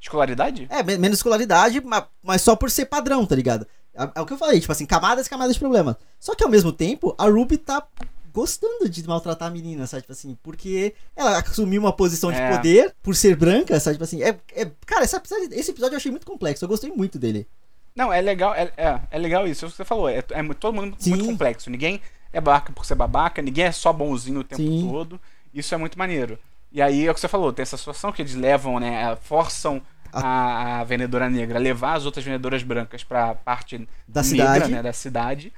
Escolaridade? 0.00 0.66
É, 0.70 0.82
men- 0.82 0.98
menos 0.98 1.18
escolaridade, 1.18 1.80
ma- 1.80 2.08
mas 2.22 2.42
só 2.42 2.54
por 2.54 2.70
ser 2.70 2.86
padrão, 2.86 3.24
tá 3.24 3.34
ligado? 3.34 3.66
É, 3.94 4.10
é 4.16 4.20
o 4.20 4.26
que 4.26 4.32
eu 4.32 4.38
falei, 4.38 4.60
tipo 4.60 4.72
assim, 4.72 4.84
camadas 4.86 5.26
e 5.26 5.30
camadas 5.30 5.54
de 5.54 5.60
problema. 5.60 5.96
Só 6.20 6.34
que 6.34 6.44
ao 6.44 6.50
mesmo 6.50 6.72
tempo, 6.72 7.14
a 7.16 7.24
Ruby 7.26 7.56
tá 7.56 7.86
gostando 8.34 8.88
de 8.88 9.06
maltratar 9.06 9.46
a 9.48 9.50
menina, 9.50 9.86
sabe? 9.86 10.02
Tipo 10.02 10.12
assim, 10.12 10.36
porque 10.42 10.92
ela 11.14 11.38
assumiu 11.38 11.80
uma 11.80 11.92
posição 11.92 12.32
de 12.32 12.38
É. 12.38 12.50
poder 12.56 12.92
por 13.00 13.14
ser 13.14 13.36
branca, 13.36 13.78
sabe? 13.78 13.94
Tipo 13.94 14.04
assim, 14.04 14.22
é, 14.22 14.36
é- 14.52 14.70
cara, 14.84 15.04
essa- 15.04 15.22
esse 15.52 15.70
episódio 15.70 15.94
eu 15.94 15.98
achei 15.98 16.10
muito 16.10 16.26
complexo, 16.26 16.64
eu 16.64 16.68
gostei 16.68 16.90
muito 16.90 17.18
dele. 17.18 17.46
Não, 17.94 18.12
é 18.12 18.20
legal, 18.20 18.52
é, 18.54 18.72
é, 18.76 19.00
é 19.12 19.18
legal 19.18 19.46
isso. 19.46 19.64
É 19.64 19.68
o 19.68 19.70
que 19.70 19.76
você 19.76 19.84
falou. 19.84 20.08
É, 20.08 20.18
é 20.18 20.54
todo 20.58 20.74
mundo 20.74 20.96
Sim. 20.98 21.10
muito 21.10 21.24
complexo. 21.26 21.70
Ninguém 21.70 22.00
é 22.32 22.40
babaca 22.40 22.72
por 22.72 22.84
ser 22.84 22.96
babaca, 22.96 23.40
ninguém 23.40 23.66
é 23.66 23.72
só 23.72 23.92
bonzinho 23.92 24.40
o 24.40 24.44
tempo 24.44 24.60
Sim. 24.60 24.88
todo. 24.90 25.20
Isso 25.54 25.72
é 25.72 25.78
muito 25.78 25.96
maneiro. 25.96 26.36
E 26.72 26.82
aí 26.82 27.06
é 27.06 27.10
o 27.10 27.14
que 27.14 27.20
você 27.20 27.28
falou, 27.28 27.52
tem 27.52 27.62
essa 27.62 27.76
situação 27.76 28.10
que 28.10 28.20
eles 28.20 28.34
levam, 28.34 28.80
né? 28.80 29.14
Forçam 29.22 29.80
a, 30.12 30.80
a 30.80 30.84
vendedora 30.84 31.30
negra 31.30 31.56
a 31.56 31.62
levar 31.62 31.94
as 31.94 32.04
outras 32.04 32.24
vendedoras 32.24 32.64
brancas 32.64 33.04
pra 33.04 33.34
parte 33.36 33.78
Da 34.08 34.22
negra, 34.22 34.24
cidade. 34.54 34.72
né? 34.72 34.82
Da 34.82 34.92
cidade. 34.92 35.52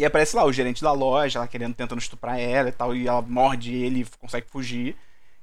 E 0.00 0.04
aparece 0.06 0.34
lá 0.34 0.46
o 0.46 0.52
gerente 0.52 0.82
da 0.82 0.92
loja, 0.92 1.38
ela 1.38 1.46
querendo, 1.46 1.74
tentando 1.74 2.00
estuprar 2.00 2.40
ela 2.40 2.70
e 2.70 2.72
tal, 2.72 2.96
e 2.96 3.06
ela 3.06 3.20
morde 3.20 3.74
ele 3.74 4.00
e 4.00 4.06
consegue 4.18 4.46
fugir. 4.48 4.96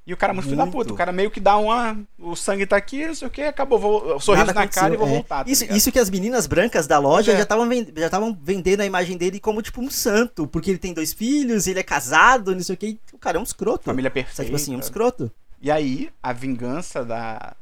E 0.04 0.12
o 0.12 0.18
cara 0.18 0.32
é 0.32 0.34
muito, 0.34 0.46
filho 0.46 0.58
da 0.58 0.64
Muito. 0.64 0.76
puta. 0.76 0.94
O 0.94 0.96
cara 0.96 1.12
meio 1.12 1.30
que 1.30 1.40
dá 1.40 1.58
uma. 1.58 1.96
O 2.18 2.36
sangue 2.36 2.66
tá 2.66 2.76
aqui, 2.76 3.06
não 3.06 3.14
sei 3.14 3.28
o 3.28 3.30
que, 3.30 3.44
acabou. 3.44 3.78
Vou, 3.78 4.20
sorriso 4.20 4.48
Nada 4.48 4.60
na 4.60 4.68
cara 4.68 4.94
e 4.94 4.96
aconteceu, 4.96 5.00
vou 5.00 5.08
é. 5.10 5.12
voltar. 5.12 5.44
tá 5.44 5.52
isso, 5.52 5.62
ligado? 5.62 5.78
isso 5.78 5.92
que 5.92 6.00
as 6.00 6.10
meninas 6.10 6.48
brancas 6.48 6.88
da 6.88 6.98
loja 6.98 7.34
É. 7.34 7.38
já 7.38 7.44
estavam 7.44 7.70
já 7.70 8.38
vendendo 8.42 8.82
a 8.82 8.86
imagem 8.86 9.16
dele 9.16 9.40
como 9.40 9.62
tipo 9.62 9.80
um 9.80 9.92
santo, 9.92 10.48
porque 10.48 10.72
ele 10.72 10.80
tem 10.80 10.92
dois 10.92 11.14
filhos, 11.14 11.68
ele 11.68 11.80
é 11.80 11.84
casado, 11.84 12.56
não 12.56 12.64
sei 12.64 12.74
o 12.74 12.78
que. 12.78 13.00
O 13.14 13.20
cara 13.20 13.38
é 13.38 13.40
um 13.40 13.44
escroto. 13.44 13.84
Família 13.84 14.10
Sabe, 14.10 14.24
perfeita. 14.24 14.44
tipo 14.46 14.56
assim, 14.56 14.76
um 14.76 14.80
escroto. 14.80 15.30
E 15.62 15.70
aí, 15.70 16.10
a 16.24 16.34
vingança 16.34 17.06
da. 17.06 17.54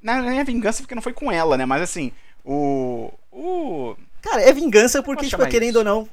Não, 0.00 0.22
nem 0.22 0.38
a 0.38 0.44
vingança 0.44 0.82
porque 0.82 0.94
não 0.94 1.02
foi 1.02 1.14
com 1.14 1.32
ela, 1.32 1.56
né? 1.56 1.66
Mas 1.66 1.82
assim, 1.82 2.12
o. 2.44 3.10
O. 3.32 3.96
Cara, 4.22 4.42
é 4.42 4.52
vingança 4.52 5.02
porque, 5.02 5.26
tipo, 5.26 5.46
querendo 5.48 5.70
isso. 5.70 5.78
ou 5.78 5.84
não, 5.84 6.08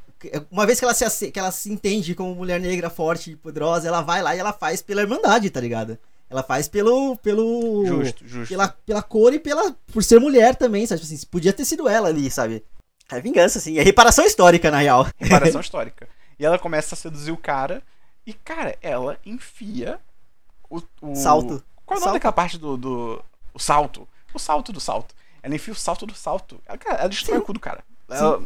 uma 0.51 0.65
vez 0.65 0.79
que 0.79 0.85
ela, 0.85 0.93
se, 0.93 1.31
que 1.31 1.39
ela 1.39 1.51
se 1.51 1.71
entende 1.71 2.13
como 2.15 2.35
mulher 2.35 2.59
negra 2.59 2.89
forte 2.89 3.31
e 3.31 3.35
poderosa, 3.35 3.87
ela 3.87 4.01
vai 4.01 4.21
lá 4.21 4.35
e 4.35 4.39
ela 4.39 4.53
faz 4.53 4.81
pela 4.81 5.01
irmandade, 5.01 5.49
tá 5.49 5.59
ligado? 5.59 5.97
Ela 6.29 6.43
faz 6.43 6.67
pelo. 6.69 7.17
pelo. 7.17 7.85
Justo, 7.85 8.25
justo. 8.25 8.49
Pela, 8.49 8.69
pela 8.69 9.03
cor 9.03 9.33
e 9.33 9.39
pela. 9.39 9.75
por 9.91 10.01
ser 10.01 10.19
mulher 10.19 10.55
também, 10.55 10.87
sabe? 10.87 11.01
Tipo 11.01 11.13
Assim, 11.13 11.25
podia 11.27 11.51
ter 11.51 11.65
sido 11.65 11.89
ela 11.89 12.07
ali, 12.07 12.31
sabe? 12.31 12.63
É 13.11 13.19
vingança, 13.19 13.59
assim. 13.59 13.77
É 13.77 13.81
reparação 13.83 14.25
histórica, 14.25 14.71
na 14.71 14.77
real. 14.77 15.05
Reparação 15.19 15.59
histórica. 15.59 16.07
E 16.39 16.45
ela 16.45 16.57
começa 16.57 16.95
a 16.95 16.97
seduzir 16.97 17.31
o 17.31 17.37
cara. 17.37 17.83
E, 18.25 18.33
cara, 18.33 18.77
ela 18.81 19.17
enfia 19.25 19.99
o. 20.69 20.81
o... 21.01 21.15
Salto. 21.15 21.61
Qual 21.85 21.97
é 21.97 21.99
o 21.99 21.99
nome 21.99 22.03
Salto. 22.03 22.13
daquela 22.13 22.31
parte 22.31 22.57
do, 22.57 22.77
do. 22.77 23.21
O 23.53 23.59
salto. 23.59 24.07
O 24.33 24.39
salto 24.39 24.71
do 24.71 24.79
salto. 24.79 25.13
Ela 25.43 25.55
enfia 25.55 25.73
o 25.73 25.77
salto 25.77 26.05
do 26.05 26.15
salto. 26.15 26.61
Ela, 26.65 26.77
cara, 26.77 26.99
ela 26.99 27.09
destrói 27.09 27.37
Sim. 27.37 27.43
o 27.43 27.45
cu 27.45 27.51
do 27.51 27.59
cara. 27.59 27.83
Ela- 28.09 28.41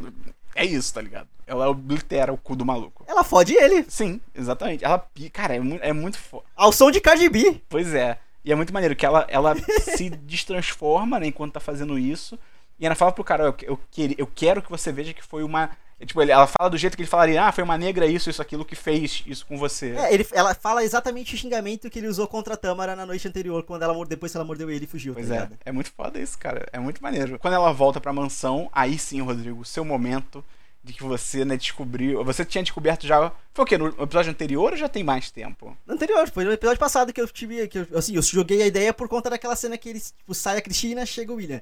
é 0.56 0.66
isso, 0.66 0.94
tá 0.94 1.02
ligado? 1.02 1.28
Ela 1.46 1.70
oblitera 1.70 2.34
o 2.34 2.38
cu 2.38 2.56
do 2.56 2.66
maluco. 2.66 3.04
Ela 3.08 3.24
fode 3.24 3.54
ele. 3.54 3.86
Sim, 3.90 4.20
exatamente. 4.34 4.84
Ela. 4.84 5.06
Cara, 5.32 5.56
é 5.56 5.60
muito, 5.60 5.84
é 5.84 5.94
muito 5.94 6.18
foda. 6.18 6.46
Ao 6.56 6.72
som 6.72 6.90
de 6.90 7.02
Cardi 7.02 7.30
B. 7.30 7.62
Pois 7.70 7.94
é. 7.94 8.18
E 8.44 8.52
é 8.52 8.56
muito 8.56 8.74
maneiro 8.74 8.96
que 8.96 9.06
ela, 9.06 9.26
ela 9.28 9.56
se 9.82 10.10
destransforma, 10.10 11.20
né, 11.20 11.28
enquanto 11.28 11.54
tá 11.54 11.60
fazendo 11.60 12.00
isso. 12.00 12.40
E 12.80 12.86
ela 12.86 12.96
fala 12.96 13.12
pro 13.12 13.24
cara, 13.24 13.44
eu, 13.44 13.56
eu, 13.64 13.80
eu 14.18 14.28
quero 14.28 14.62
que 14.62 14.70
você 14.70 14.92
veja 14.92 15.14
que 15.14 15.24
foi 15.24 15.44
uma. 15.44 15.72
Tipo, 16.04 16.22
ele- 16.22 16.32
ela 16.32 16.46
fala 16.46 16.70
do 16.70 16.78
jeito 16.78 16.96
que 16.98 17.04
ele 17.04 17.10
falaria, 17.10 17.44
ah, 17.46 17.52
foi 17.52 17.64
uma 17.64 17.78
negra 17.78 18.06
isso, 18.06 18.30
isso, 18.30 18.42
aquilo 18.42 18.66
que 18.66 18.76
fez 18.76 19.24
isso 19.26 19.46
com 19.46 19.58
você. 19.58 19.92
É, 19.92 20.14
ele, 20.14 20.28
ela 20.34 20.54
fala 20.54 20.84
exatamente 20.84 21.34
o 21.34 21.38
xingamento 21.38 21.90
que 21.90 22.00
ele 22.00 22.08
usou 22.08 22.28
contra 22.28 22.54
a 22.56 22.58
Tâmara 22.58 22.96
na 22.96 23.06
noite 23.06 23.28
anterior, 23.28 23.64
quando 23.64 23.84
ela 23.84 24.06
depois 24.06 24.32
que 24.32 24.38
ela 24.38 24.46
mordeu 24.46 24.70
ele 24.70 24.84
e 24.84 24.88
fugiu, 24.88 25.14
Pois 25.14 25.30
tá 25.30 25.36
é, 25.36 25.50
é 25.70 25.72
muito 25.72 25.92
foda 25.92 26.20
isso, 26.20 26.38
cara. 26.38 26.68
É 26.74 26.80
muito 26.80 27.02
maneiro. 27.02 27.40
Quando 27.40 27.54
ela 27.54 27.72
volta 27.72 28.02
pra 28.02 28.12
mansão, 28.12 28.70
aí 28.74 29.00
sim, 29.00 29.22
Rodrigo, 29.22 29.62
o 29.62 29.66
seu 29.66 29.86
momento 29.86 30.44
de 30.84 30.94
que 30.94 31.02
você, 31.02 31.44
né, 31.44 31.58
descobriu. 31.58 32.24
Você 32.24 32.46
tinha 32.46 32.64
descoberto 32.64 33.08
já. 33.08 33.32
Foi 33.54 33.64
o 33.64 33.68
quê? 33.68 33.78
No 33.78 33.88
episódio 33.88 34.30
anterior 34.32 34.72
ou 34.74 34.78
já 34.78 34.88
tem 34.88 35.04
mais 35.04 35.32
tempo? 35.32 35.76
No 35.86 35.96
anterior, 35.96 36.30
foi 36.30 36.44
no 36.44 36.52
episódio 36.52 36.80
passado 36.80 37.12
que 37.12 37.20
eu 37.20 37.28
tive. 37.28 37.68
Que 37.68 37.80
eu, 37.80 37.88
assim, 37.98 38.16
eu 38.16 38.22
joguei 38.22 38.62
a 38.62 38.68
ideia 38.68 38.94
por 38.94 39.08
conta 39.08 39.30
daquela 39.30 39.56
cena 39.56 39.78
que 39.80 39.90
eles, 39.90 40.14
tipo, 40.16 40.34
sai 40.36 40.58
a 40.58 40.62
Cristina, 40.62 41.04
chega 41.06 41.32
o 41.34 41.38
William. 41.38 41.62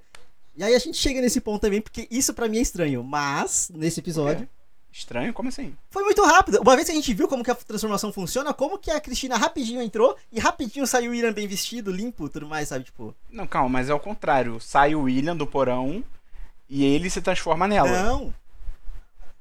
E 0.55 0.63
aí 0.63 0.75
a 0.75 0.79
gente 0.79 0.97
chega 0.97 1.19
nesse 1.21 1.41
ponto 1.41 1.61
também, 1.61 1.81
porque 1.81 2.07
isso 2.11 2.33
pra 2.33 2.47
mim 2.47 2.57
é 2.59 2.61
estranho. 2.61 3.03
Mas, 3.03 3.71
nesse 3.73 3.99
episódio, 3.99 4.47
Estranho? 4.91 5.33
Como 5.33 5.49
assim? 5.49 5.75
foi 5.89 6.03
muito 6.03 6.23
rápido. 6.23 6.61
Uma 6.61 6.75
vez 6.75 6.85
que 6.85 6.91
a 6.91 6.95
gente 6.95 7.11
viu 7.15 7.27
como 7.27 7.43
que 7.43 7.49
a 7.49 7.55
transformação 7.55 8.13
funciona, 8.13 8.53
como 8.53 8.77
que 8.77 8.91
a 8.91 9.01
Cristina 9.01 9.35
rapidinho 9.35 9.81
entrou 9.81 10.15
e 10.31 10.39
rapidinho 10.39 10.85
saiu 10.85 11.09
o 11.09 11.13
William 11.15 11.33
bem 11.33 11.47
vestido, 11.47 11.91
limpo, 11.91 12.29
tudo 12.29 12.45
mais, 12.45 12.67
sabe? 12.67 12.85
Tipo, 12.85 13.15
Não, 13.31 13.47
calma, 13.47 13.69
mas 13.69 13.89
é 13.89 13.93
o 13.95 13.99
contrário. 13.99 14.59
Sai 14.59 14.93
o 14.93 15.01
William 15.01 15.35
do 15.35 15.47
porão 15.47 16.03
e 16.69 16.83
ele 16.85 17.09
se 17.09 17.21
transforma 17.21 17.67
nela. 17.67 17.89
não. 18.03 18.31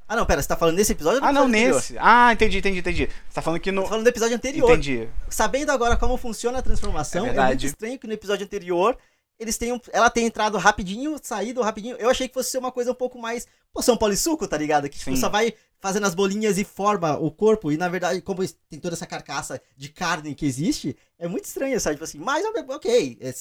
Ah, 0.08 0.16
não, 0.16 0.26
pera, 0.26 0.42
você 0.42 0.48
tá 0.48 0.56
falando 0.56 0.76
nesse 0.76 0.92
episódio 0.92 1.20
ou 1.22 1.26
Ah, 1.26 1.32
não, 1.32 1.42
episódio 1.44 1.58
anterior? 1.60 1.76
nesse. 1.76 1.96
Ah, 1.98 2.32
entendi, 2.32 2.58
entendi, 2.58 2.78
entendi. 2.80 3.06
Você 3.06 3.34
tá 3.34 3.40
falando 3.40 3.60
que 3.60 3.70
Tô 3.72 3.80
no. 3.80 3.86
falando 3.86 4.04
do 4.04 4.08
episódio 4.08 4.36
anterior. 4.36 4.70
Entendi. 4.70 5.08
Sabendo 5.28 5.70
agora 5.70 5.96
como 5.96 6.16
funciona 6.18 6.58
a 6.58 6.62
transformação, 6.62 7.24
É 7.24 7.28
é, 7.28 7.32
verdade. 7.32 7.50
muito 7.50 7.64
estranho 7.66 7.98
que 7.98 8.06
no 8.06 8.12
episódio 8.12 8.44
anterior 8.44 8.96
eles 9.42 9.58
tenham, 9.58 9.80
ela 9.92 10.08
tenha 10.08 10.26
entrado 10.26 10.56
rapidinho, 10.58 11.18
saído 11.22 11.60
rapidinho. 11.62 11.96
Eu 11.96 12.08
achei 12.10 12.28
que 12.28 12.34
fosse 12.34 12.50
ser 12.50 12.58
uma 12.58 12.72
coisa 12.72 12.92
um 12.92 12.94
pouco 12.94 13.18
mais 13.18 13.46
poção 13.72 13.96
polissuco, 13.96 14.46
tá 14.48 14.56
ligado? 14.56 14.88
Que 14.88 14.98
tipo, 14.98 15.16
só 15.16 15.28
vai 15.28 15.52
fazendo 15.80 16.06
as 16.06 16.14
bolinhas 16.14 16.58
e 16.58 16.64
forma 16.64 17.16
o 17.18 17.30
corpo. 17.30 17.72
E 17.72 17.76
na 17.76 17.88
verdade, 17.88 18.20
como 18.22 18.46
tem 18.70 18.78
toda 18.78 18.94
essa 18.94 19.06
carcaça 19.06 19.60
de 19.76 19.88
carne 19.88 20.34
que 20.34 20.46
existe, 20.46 20.96
é 21.18 21.26
muito 21.26 21.44
estranho, 21.44 21.78
sabe? 21.80 21.96
Tipo 21.96 22.04
assim, 22.04 22.18
mas 22.18 22.44
ok. 22.68 23.18
é- 23.20 23.34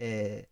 é, 0.00 0.44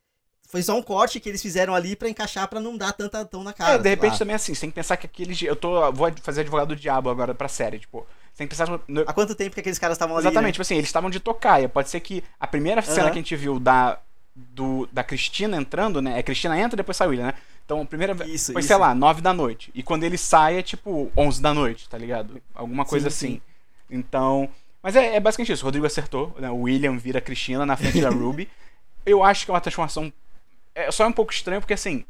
foi 0.48 0.62
só 0.62 0.76
um 0.76 0.82
corte 0.82 1.18
que 1.20 1.28
eles 1.28 1.42
fizeram 1.42 1.75
ali 1.75 1.96
pra 1.96 2.08
encaixar 2.08 2.48
pra 2.48 2.60
não 2.60 2.76
dar 2.76 2.92
tanta 2.92 3.25
tão 3.25 3.42
na 3.42 3.52
cara. 3.52 3.75
é, 3.75 3.78
de 3.78 3.88
repente 3.88 4.12
lá. 4.12 4.18
também 4.18 4.34
assim, 4.34 4.54
você 4.54 4.60
tem 4.62 4.70
que 4.70 4.75
pensar 4.76 4.96
que 4.96 5.06
aqueles. 5.06 5.40
Eu 5.42 5.56
tô. 5.56 5.90
Vou 5.92 6.10
fazer 6.22 6.42
advogado 6.42 6.68
do 6.68 6.76
diabo 6.76 7.10
agora 7.10 7.34
pra 7.34 7.48
série, 7.48 7.78
tipo. 7.78 8.06
Você 8.32 8.38
tem 8.38 8.46
que 8.48 8.56
pensar. 8.56 8.80
No, 8.86 9.00
Há 9.02 9.12
quanto 9.12 9.34
tempo 9.34 9.54
que 9.54 9.60
aqueles 9.60 9.78
caras 9.78 9.96
estavam 9.96 10.16
ali? 10.16 10.25
exatamente, 10.26 10.48
né? 10.48 10.52
tipo 10.52 10.62
assim, 10.62 10.74
eles 10.76 10.88
estavam 10.88 11.11
de 11.11 11.20
tocaia. 11.20 11.68
Pode 11.68 11.88
ser 11.90 12.00
que 12.00 12.22
a 12.38 12.46
primeira 12.46 12.83
cena 12.83 13.04
que 13.11 13.18
a 13.18 13.22
gente 13.22 13.35
viu 13.37 13.59
da. 13.59 13.98
Do, 14.38 14.87
da 14.92 15.03
Cristina 15.03 15.57
entrando, 15.57 16.03
né? 16.03 16.18
É 16.18 16.22
Cristina 16.22 16.59
entra 16.59 16.77
e 16.77 16.79
depois 16.79 16.96
sai 16.96 17.07
o 17.07 17.11
William, 17.11 17.29
né? 17.29 17.35
Então, 17.64 17.81
a 17.81 17.85
primeira 17.87 18.14
vez. 18.14 18.31
Isso, 18.31 18.53
Foi, 18.53 18.61
isso. 18.61 18.68
sei 18.68 18.77
lá, 18.77 18.94
9 18.94 19.20
da 19.22 19.33
noite. 19.33 19.70
E 19.75 19.83
quando 19.83 20.05
ele 20.05 20.16
sai 20.16 20.59
é 20.59 20.62
tipo 20.62 21.11
11 21.16 21.42
da 21.42 21.53
noite, 21.53 21.88
tá 21.88 21.99
ligado? 21.99 22.40
Alguma 22.55 22.85
coisa 22.85 23.11
Sim, 23.11 23.16
assim. 23.16 23.35
sim. 23.37 23.42
Então. 23.90 24.49
Mas 24.83 24.94
é, 24.94 25.16
é 25.16 25.20
basicamente 25.20 25.53
isso. 25.53 25.64
O 25.64 25.66
Rodrigo 25.66 25.87
acertou, 25.87 26.35
né? 26.38 26.51
O 26.51 26.62
William 26.62 26.96
vira 26.96 27.18
a 27.18 27.22
Cristina 27.22 27.66
na 27.66 27.77
frente 27.77 28.01
da 28.01 28.09
Ruby. 28.11 28.49
Eu 29.05 29.25
acho 29.25 29.44
que 29.44 29.51
é 29.51 29.55
uma 29.55 29.61
transformação. 29.61 30.12
É 30.75 30.90
só 30.92 31.07
um 31.07 31.12
pouco 31.12 31.33
estranho, 31.33 31.61
porque 31.61 31.75
assim. 31.75 32.05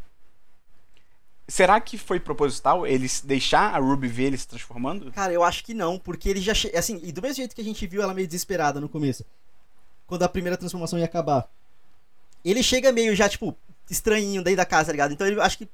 Será 1.48 1.80
que 1.80 1.96
foi 1.96 2.18
proposital 2.18 2.84
eles 2.84 3.20
deixar 3.20 3.72
a 3.72 3.78
Ruby 3.78 4.08
ver 4.08 4.24
ele 4.24 4.36
se 4.36 4.48
transformando? 4.48 5.12
Cara, 5.12 5.32
eu 5.32 5.44
acho 5.44 5.64
que 5.64 5.72
não, 5.72 5.96
porque 5.96 6.28
ele 6.28 6.40
já. 6.40 6.52
Che... 6.52 6.70
Assim, 6.76 7.00
e 7.04 7.12
do 7.12 7.22
mesmo 7.22 7.36
jeito 7.36 7.54
que 7.54 7.60
a 7.60 7.64
gente 7.64 7.86
viu 7.86 8.02
ela 8.02 8.12
meio 8.12 8.26
desesperada 8.26 8.80
no 8.80 8.88
começo, 8.88 9.24
quando 10.06 10.24
a 10.24 10.28
primeira 10.28 10.56
transformação 10.56 10.98
ia 10.98 11.04
acabar, 11.04 11.48
ele 12.50 12.62
chega 12.62 12.92
meio 12.92 13.14
já, 13.16 13.28
tipo, 13.28 13.56
estranhinho 13.90 14.42
daí 14.42 14.54
da 14.56 14.64
casa, 14.64 14.86
tá 14.86 14.92
ligado? 14.92 15.12
Então 15.12 15.26
ele 15.26 15.40
acho 15.40 15.58
que. 15.58 15.68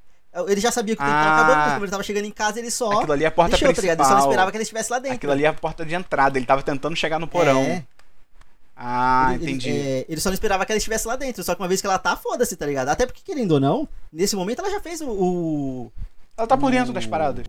Ele 0.49 0.61
já 0.63 0.73
sabia 0.73 0.97
que 0.97 1.03
o 1.03 1.05
tempo 1.05 1.15
tava 1.17 1.31
Ah. 1.31 1.37
acabando, 1.37 1.59
mas 1.59 1.73
como 1.75 1.85
ele 1.85 1.91
tava 1.91 2.03
chegando 2.03 2.25
em 2.25 2.31
casa, 2.31 2.59
ele 2.59 2.71
só. 2.71 2.91
Aquilo 2.93 3.13
ali 3.13 3.25
é 3.25 3.27
a 3.27 3.31
porta 3.31 3.51
deixou, 3.51 3.75
tá 3.75 3.83
ligado? 3.83 3.99
Ele 3.99 4.05
só 4.05 4.09
não 4.11 4.17
principal. 4.17 4.31
esperava 4.31 4.51
que 4.51 4.57
ele 4.57 4.63
estivesse 4.63 4.91
lá 4.91 4.99
dentro. 4.99 5.17
Aquilo 5.17 5.33
ali 5.33 5.45
é 5.45 5.49
a 5.49 5.53
porta 5.53 5.85
de 5.85 5.95
entrada. 5.95 6.39
Ele 6.39 6.47
tava 6.47 6.63
tentando 6.63 6.97
chegar 6.97 7.19
no 7.19 7.29
porão. 7.29 7.61
É. 7.61 7.85
Ah, 8.75 9.33
Ele- 9.35 9.45
entendi. 9.45 9.69
Ele, 9.69 9.89
é, 9.89 10.07
ele 10.09 10.21
só 10.21 10.31
não 10.31 10.35
esperava 10.35 10.65
que 10.65 10.73
ela 10.73 10.79
estivesse 10.79 11.07
lá 11.07 11.17
dentro. 11.17 11.45
Só 11.45 11.55
que 11.55 11.61
uma 11.61 11.69
vez 11.69 11.81
que 11.83 11.87
ela 11.87 11.99
tá, 11.99 12.17
foda-se, 12.17 12.57
tá 12.57 12.65
ligado? 12.67 12.89
Até 12.89 13.05
porque, 13.07 13.21
querendo 13.23 13.53
ou 13.53 13.61
não, 13.61 13.87
nesse 14.11 14.35
momento 14.35 14.61
ela 14.61 14.71
já 14.71 14.81
fez 14.81 15.01
o. 15.03 15.11
o- 15.11 15.93
Ela 16.37 16.47
tá 16.47 16.57
por 16.57 16.71
dentro 16.71 16.91
o- 16.91 16.95
das 16.95 17.05
paradas. 17.07 17.45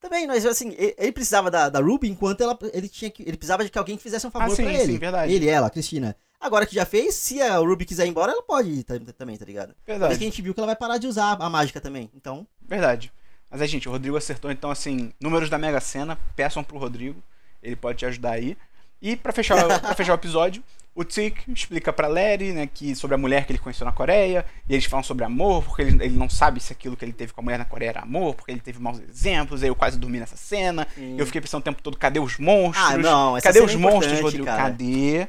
Também, 0.00 0.26
mas 0.26 0.44
assim, 0.46 0.74
ele, 0.78 1.12
precisava 1.12 1.50
da, 1.50 1.68
da 1.68 1.80
Ruby 1.80 2.08
enquanto 2.08 2.42
ela, 2.42 2.56
ele 2.72 2.88
tinha 2.88 3.10
que. 3.10 3.22
Ele 3.22 3.36
precisava 3.36 3.64
de 3.64 3.70
que 3.70 3.78
alguém 3.78 3.98
fizesse 3.98 4.26
um 4.26 4.30
favor 4.30 4.52
Ah, 4.52 4.56
sim, 4.56 4.62
pra 4.64 4.72
ele. 4.74 4.92
sim, 4.92 4.98
verdade. 4.98 5.32
Ele, 5.32 5.48
ela, 5.48 5.68
Cristina. 5.70 6.14
Agora 6.40 6.66
que 6.66 6.74
já 6.74 6.84
fez, 6.84 7.14
se 7.14 7.40
a 7.40 7.56
Ruby 7.56 7.84
quiser 7.86 8.06
ir 8.06 8.10
embora, 8.10 8.32
ela 8.32 8.42
pode 8.42 8.68
ir 8.70 8.82
tam- 8.84 8.98
também, 9.16 9.36
tá 9.36 9.44
ligado? 9.44 9.68
Mas 9.68 9.84
que 9.84 9.90
a 9.92 9.98
Verdade. 9.98 10.20
gente 10.24 10.42
viu 10.42 10.52
que 10.52 10.60
ela 10.60 10.66
vai 10.66 10.76
parar 10.76 10.98
de 10.98 11.06
usar 11.06 11.36
a 11.40 11.48
mágica 11.50 11.80
também. 11.80 12.10
Então, 12.14 12.46
Verdade. 12.66 13.10
Mas 13.50 13.60
é, 13.62 13.66
gente, 13.66 13.88
o 13.88 13.92
Rodrigo 13.92 14.16
acertou. 14.16 14.50
Então, 14.50 14.70
assim, 14.70 15.12
números 15.20 15.48
da 15.48 15.56
Mega 15.58 15.80
Sena, 15.80 16.18
peçam 16.34 16.64
pro 16.64 16.76
Rodrigo. 16.76 17.22
Ele 17.62 17.76
pode 17.76 17.98
te 17.98 18.06
ajudar 18.06 18.32
aí. 18.32 18.56
E 19.00 19.16
pra 19.16 19.32
fechar, 19.32 19.56
pra 19.80 19.94
fechar 19.94 20.12
o 20.12 20.16
episódio, 20.16 20.62
o 20.94 21.04
Tik 21.04 21.50
explica 21.52 21.92
pra 21.92 22.08
Larry, 22.08 22.52
né, 22.52 22.66
que 22.66 22.94
sobre 22.96 23.14
a 23.14 23.18
mulher 23.18 23.46
que 23.46 23.52
ele 23.52 23.58
conheceu 23.58 23.84
na 23.84 23.92
Coreia. 23.92 24.44
E 24.68 24.72
eles 24.74 24.86
falam 24.86 25.04
sobre 25.04 25.24
amor, 25.24 25.62
porque 25.62 25.82
ele, 25.82 26.04
ele 26.04 26.16
não 26.18 26.28
sabe 26.28 26.58
se 26.60 26.72
aquilo 26.72 26.96
que 26.96 27.04
ele 27.04 27.12
teve 27.12 27.32
com 27.32 27.40
a 27.40 27.44
mulher 27.44 27.58
na 27.58 27.64
Coreia 27.64 27.90
era 27.90 28.00
amor, 28.00 28.34
porque 28.34 28.50
ele 28.50 28.60
teve 28.60 28.80
maus 28.80 28.98
exemplos. 29.00 29.62
Aí 29.62 29.68
eu 29.68 29.76
quase 29.76 29.98
dormi 29.98 30.18
nessa 30.18 30.36
cena. 30.36 30.86
Sim. 30.94 31.16
Eu 31.18 31.24
fiquei 31.26 31.40
pensando 31.40 31.60
o 31.60 31.64
tempo 31.64 31.80
todo, 31.82 31.96
cadê 31.96 32.18
os 32.18 32.38
monstros? 32.38 32.84
Ah, 32.86 32.98
não, 32.98 33.36
essa 33.36 33.46
cadê 33.48 33.60
os 33.60 33.72
é 33.72 33.76
monstros, 33.76 34.20
Rodrigo? 34.20 34.44
cara. 34.44 34.62
Cadê 34.64 35.28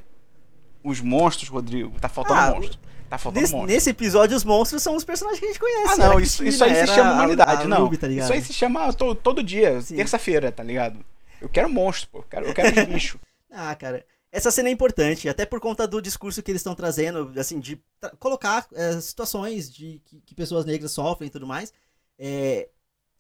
os 0.86 1.02
monstros, 1.02 1.50
Rodrigo? 1.50 2.00
Tá 2.00 2.08
faltando 2.10 2.40
Ah, 2.40 2.52
monstro. 2.56 2.80
Tá 3.10 3.18
faltando 3.18 3.42
nesse, 3.42 3.54
monstro. 3.54 3.74
nesse 3.74 3.90
episódio, 3.90 4.36
os 4.38 4.44
monstros 4.44 4.82
são 4.82 4.96
os 4.96 5.04
personagens 5.04 5.40
que 5.40 5.46
a 5.46 5.50
gente 5.50 5.60
conhece. 5.60 5.94
Ah, 5.94 5.98
não, 5.98 6.18
a 6.18 6.22
isso, 6.22 6.44
isso 6.46 6.64
aí 6.64 6.76
se 6.76 6.88
chama 6.88 7.10
a- 7.10 7.14
humanidade, 7.14 7.64
a 7.64 7.68
não. 7.68 7.84
Ruby, 7.84 7.98
tá 7.98 8.08
isso 8.08 8.32
aí 8.34 8.42
se 8.42 8.54
chama 8.54 8.92
to- 8.94 9.14
todo 9.16 9.44
dia, 9.44 9.80
terça-feira, 9.88 10.52
tá 10.52 10.64
ligado? 10.64 11.00
Eu 11.42 11.50
quero 11.50 11.70
monstro, 11.70 12.10
pô. 12.12 12.18
Eu 12.20 12.24
quero, 12.24 12.46
eu 12.48 12.54
quero 12.54 12.82
os 12.82 12.86
bichos. 12.88 13.20
Ah, 13.58 13.74
cara. 13.74 14.06
Essa 14.34 14.52
cena 14.52 14.68
é 14.68 14.72
importante, 14.74 15.30
até 15.30 15.46
por 15.46 15.62
conta 15.62 15.88
do 15.88 16.02
discurso 16.02 16.44
que 16.44 16.52
eles 16.52 16.60
estão 16.60 16.76
trazendo, 16.76 17.32
assim, 17.40 17.58
de 17.58 17.82
colocar 18.20 18.68
é, 18.74 19.00
situações 19.00 19.74
de 19.74 20.02
que, 20.04 20.20
que 20.26 20.36
pessoas 20.36 20.66
negras 20.66 20.92
sofrem 20.92 21.28
e 21.28 21.32
tudo 21.32 21.48
mais. 21.48 21.72
É, 22.20 22.68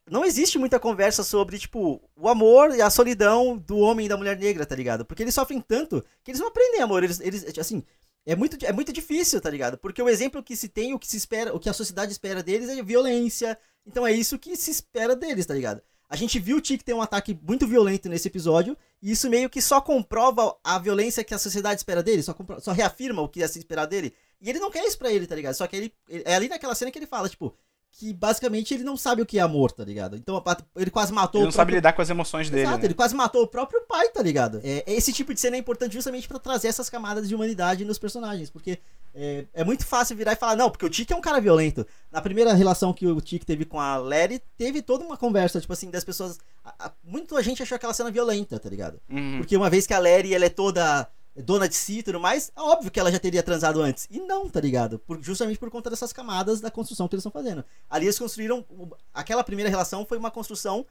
não 0.09 0.23
existe 0.23 0.57
muita 0.57 0.79
conversa 0.79 1.23
sobre, 1.23 1.57
tipo, 1.57 2.01
o 2.15 2.29
amor 2.29 2.75
e 2.75 2.81
a 2.81 2.89
solidão 2.89 3.57
do 3.57 3.77
homem 3.77 4.05
e 4.05 4.09
da 4.09 4.17
mulher 4.17 4.37
negra, 4.37 4.65
tá 4.65 4.75
ligado? 4.75 5.03
Porque 5.05 5.23
eles 5.23 5.33
sofrem 5.33 5.59
tanto 5.59 6.03
que 6.23 6.31
eles 6.31 6.39
não 6.39 6.47
aprendem 6.49 6.81
amor. 6.81 7.03
Eles, 7.03 7.19
eles 7.19 7.45
assim, 7.57 7.83
é 8.25 8.35
muito, 8.35 8.63
é 8.65 8.71
muito 8.71 8.93
difícil, 8.93 9.41
tá 9.41 9.49
ligado? 9.49 9.77
Porque 9.77 10.01
o 10.01 10.09
exemplo 10.09 10.43
que 10.43 10.55
se 10.55 10.67
tem, 10.69 10.93
o 10.93 10.99
que 10.99 11.07
se 11.07 11.17
espera, 11.17 11.55
o 11.55 11.59
que 11.59 11.69
a 11.69 11.73
sociedade 11.73 12.11
espera 12.11 12.43
deles 12.43 12.69
é 12.69 12.81
violência. 12.83 13.57
Então 13.85 14.05
é 14.05 14.11
isso 14.11 14.37
que 14.37 14.55
se 14.55 14.71
espera 14.71 15.15
deles, 15.15 15.45
tá 15.45 15.53
ligado? 15.53 15.81
A 16.07 16.15
gente 16.15 16.37
viu 16.39 16.57
o 16.57 16.61
Tic 16.61 16.83
ter 16.83 16.93
um 16.93 17.01
ataque 17.01 17.37
muito 17.41 17.65
violento 17.67 18.07
nesse 18.07 18.27
episódio, 18.27 18.77
e 19.01 19.11
isso 19.11 19.27
meio 19.27 19.49
que 19.49 19.59
só 19.59 19.81
comprova 19.81 20.55
a 20.63 20.77
violência 20.77 21.23
que 21.23 21.33
a 21.33 21.37
sociedade 21.39 21.79
espera 21.79 22.03
dele, 22.03 22.21
só, 22.21 22.35
só 22.59 22.71
reafirma 22.71 23.23
o 23.23 23.27
que 23.27 23.39
ia 23.39 23.47
se 23.47 23.57
esperar 23.57 23.85
dele. 23.87 24.13
E 24.39 24.49
ele 24.49 24.59
não 24.59 24.69
quer 24.69 24.85
isso 24.85 24.99
pra 24.99 25.11
ele, 25.11 25.25
tá 25.25 25.35
ligado? 25.35 25.55
Só 25.55 25.65
que 25.65 25.75
ele, 25.75 25.93
ele- 26.07 26.23
é 26.27 26.35
ali 26.35 26.47
naquela 26.47 26.75
cena 26.75 26.91
que 26.91 26.99
ele 26.99 27.07
fala, 27.07 27.27
tipo, 27.27 27.55
que 27.97 28.13
basicamente 28.13 28.73
ele 28.73 28.83
não 28.83 28.97
sabe 28.97 29.21
o 29.21 29.25
que 29.25 29.39
é 29.39 29.41
amor, 29.41 29.71
tá 29.71 29.83
ligado? 29.85 30.17
Então 30.17 30.43
ele 30.75 30.91
quase 30.91 31.13
matou 31.13 31.39
Ele 31.39 31.45
não 31.45 31.49
o 31.49 31.51
sabe 31.53 31.67
próprio 31.67 31.75
lidar 31.77 31.93
com 31.93 32.01
as 32.01 32.09
emoções 32.09 32.49
dele, 32.49 32.63
Exato, 32.63 32.79
né? 32.79 32.85
ele 32.85 32.93
quase 32.93 33.15
matou 33.15 33.43
o 33.43 33.47
próprio 33.47 33.81
pai, 33.87 34.09
tá 34.09 34.21
ligado? 34.21 34.59
É, 34.65 34.83
esse 34.85 35.13
tipo 35.13 35.33
de 35.33 35.39
cena 35.39 35.55
é 35.55 35.59
importante 35.59 35.93
justamente 35.93 36.27
pra 36.27 36.37
trazer 36.37 36.67
essas 36.67 36.89
camadas 36.89 37.27
de 37.29 37.33
humanidade 37.33 37.85
nos 37.85 37.97
personagens, 37.97 38.49
porque 38.49 38.79
é, 39.13 39.45
é 39.53 39.63
muito 39.63 39.85
fácil 39.85 40.13
virar 40.17 40.33
e 40.33 40.35
falar, 40.35 40.57
não, 40.57 40.69
porque 40.69 40.85
o 40.85 40.89
Tiki 40.89 41.13
é 41.13 41.15
um 41.15 41.21
cara 41.21 41.39
violento. 41.39 41.87
Na 42.11 42.21
primeira 42.21 42.53
relação 42.53 42.91
que 42.91 43.07
o 43.07 43.21
Tiki 43.21 43.45
teve 43.45 43.63
com 43.63 43.79
a 43.79 43.95
Larry, 43.95 44.41
teve 44.57 44.81
toda 44.81 45.05
uma 45.05 45.15
conversa, 45.15 45.61
tipo 45.61 45.71
assim, 45.71 45.89
das 45.89 46.03
pessoas. 46.03 46.37
a- 46.65 46.87
a- 46.87 46.91
muita 47.01 47.41
gente 47.41 47.63
achou 47.63 47.77
aquela 47.77 47.93
cena 47.93 48.11
violenta, 48.11 48.59
tá 48.59 48.69
ligado? 48.69 48.99
Uhum. 49.09 49.37
Porque 49.37 49.55
uma 49.55 49.69
vez 49.69 49.87
que 49.87 49.93
a 49.93 49.99
Larry 49.99 50.33
ela 50.33 50.43
é 50.45 50.49
toda 50.49 51.07
dona 51.41 51.67
de 51.67 51.75
si 51.75 51.99
e 51.99 52.03
tudo 52.03 52.19
mais, 52.19 52.51
é 52.55 52.61
óbvio 52.61 52.89
que 52.89 52.99
ela 52.99 53.11
já 53.11 53.19
teria 53.19 53.43
transado 53.43 53.81
antes. 53.81 54.07
E 54.09 54.19
não, 54.19 54.49
tá 54.49 54.59
ligado? 54.61 54.99
Por- 54.99 55.21
justamente 55.21 55.59
por 55.59 55.69
conta 55.69 55.89
dessas 55.89 56.13
camadas 56.13 56.61
da 56.61 56.71
construção 56.71 57.07
que 57.07 57.15
eles 57.15 57.21
estão 57.25 57.31
fazendo. 57.31 57.63
Ali 57.89 58.05
eles 58.05 58.17
construíram. 58.17 58.65
Aquela 59.13 59.43
primeira 59.43 59.69
relação 59.69 60.05
foi 60.05 60.17
uma 60.17 60.31
construção 60.31 60.85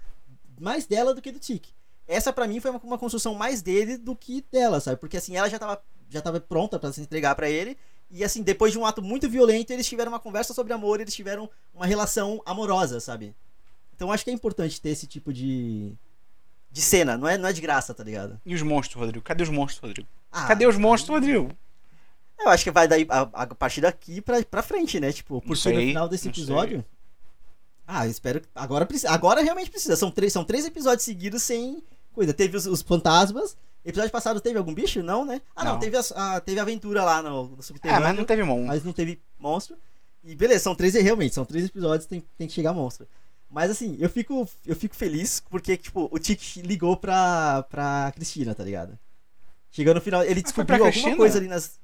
mais 0.60 0.86
dela 0.86 1.14
do 1.14 1.22
que 1.22 1.32
do 1.32 1.38
Tiki. 1.38 1.72
Essa 2.06 2.32
pra 2.32 2.46
mim 2.46 2.60
foi 2.60 2.70
uma, 2.70 2.80
uma 2.84 2.98
construção 2.98 3.34
mais 3.34 3.62
dele 3.62 3.96
do 3.96 4.14
que 4.14 4.44
dela, 4.52 4.78
sabe? 4.80 4.98
Porque 4.98 5.16
assim, 5.16 5.36
ela 5.36 5.48
já 5.48 5.58
tava 5.58 5.82
já 6.10 6.20
tava 6.20 6.38
pronta 6.38 6.78
para 6.78 6.92
se 6.92 7.00
entregar 7.00 7.34
para 7.34 7.48
ele. 7.48 7.76
E 8.10 8.22
assim, 8.22 8.42
depois 8.42 8.70
de 8.70 8.78
um 8.78 8.84
ato 8.84 9.00
muito 9.02 9.28
violento, 9.28 9.70
eles 9.72 9.88
tiveram 9.88 10.12
uma 10.12 10.20
conversa 10.20 10.52
sobre 10.52 10.72
amor, 10.72 11.00
eles 11.00 11.14
tiveram 11.14 11.50
uma 11.72 11.86
relação 11.86 12.42
amorosa, 12.44 13.00
sabe? 13.00 13.34
Então 13.96 14.12
acho 14.12 14.22
que 14.22 14.30
é 14.30 14.32
importante 14.34 14.80
ter 14.80 14.90
esse 14.90 15.06
tipo 15.06 15.32
de 15.32 15.92
de 16.74 16.82
cena, 16.82 17.16
não 17.16 17.28
é, 17.28 17.38
não 17.38 17.48
é 17.48 17.52
de 17.52 17.60
graça, 17.60 17.94
tá 17.94 18.02
ligado? 18.02 18.40
E 18.44 18.52
os 18.52 18.60
monstros, 18.60 19.00
Rodrigo? 19.00 19.24
Cadê 19.24 19.44
os 19.44 19.48
monstros, 19.48 19.80
Rodrigo? 19.80 20.08
Ah, 20.32 20.46
Cadê 20.48 20.66
os 20.66 20.76
monstros, 20.76 21.14
Rodrigo? 21.14 21.48
Eu 22.36 22.48
acho 22.48 22.64
que 22.64 22.70
vai 22.72 22.88
daí 22.88 23.06
a, 23.08 23.20
a 23.32 23.46
partir 23.54 23.80
daqui 23.80 24.20
pra, 24.20 24.42
pra 24.42 24.60
frente, 24.60 24.98
né? 24.98 25.12
Tipo, 25.12 25.40
sei, 25.54 25.72
no 25.72 25.80
final 25.80 26.08
desse 26.08 26.28
episódio. 26.28 26.84
Ah, 27.86 28.06
eu 28.06 28.10
espero 28.10 28.40
que. 28.40 28.48
Agora, 28.54 28.84
precisa- 28.84 29.10
agora 29.12 29.40
realmente 29.40 29.70
precisa. 29.70 29.94
São 29.94 30.10
três, 30.10 30.32
são 30.32 30.44
três 30.44 30.64
episódios 30.66 31.04
seguidos 31.04 31.42
sem 31.44 31.80
coisa. 32.12 32.34
Teve 32.34 32.56
os, 32.56 32.66
os 32.66 32.82
fantasmas. 32.82 33.56
Episódio 33.84 34.10
passado 34.10 34.40
teve 34.40 34.58
algum 34.58 34.74
bicho? 34.74 35.00
Não, 35.00 35.24
né? 35.24 35.40
Ah, 35.54 35.64
não, 35.64 35.72
Não. 35.74 35.78
teve, 35.78 35.96
as- 35.96 36.10
a, 36.10 36.40
teve 36.40 36.58
aventura 36.58 37.04
lá 37.04 37.22
no, 37.22 37.48
no 37.48 37.62
subterrâneo. 37.62 38.02
mas 38.08 38.16
não 38.16 38.24
teve 38.24 38.42
monstro. 38.42 38.66
mas 38.66 38.84
não 38.84 38.92
teve 38.92 39.20
monstro. 39.38 39.76
E 40.24 40.34
beleza, 40.34 40.64
são 40.64 40.74
três 40.74 40.94
realmente, 40.94 41.34
são 41.34 41.44
três 41.44 41.66
episódios, 41.66 42.06
tem, 42.08 42.24
tem 42.36 42.48
que 42.48 42.52
chegar 42.54 42.72
monstro. 42.72 43.06
Mas 43.54 43.70
assim, 43.70 43.96
eu 44.00 44.10
fico, 44.10 44.48
eu 44.66 44.74
fico 44.74 44.96
feliz 44.96 45.38
porque, 45.48 45.76
tipo, 45.76 46.08
o 46.10 46.18
Tiki 46.18 46.60
ligou 46.62 46.96
pra, 46.96 47.62
pra 47.70 48.10
Cristina, 48.12 48.52
tá 48.52 48.64
ligado? 48.64 48.98
Chegando 49.70 49.94
no 49.96 50.00
final, 50.00 50.22
ele 50.22 50.34
foi 50.34 50.42
descobriu 50.42 50.74
alguma 50.76 50.90
Cristina? 50.90 51.16
coisa 51.16 51.38
ali 51.38 51.46
nas. 51.46 51.78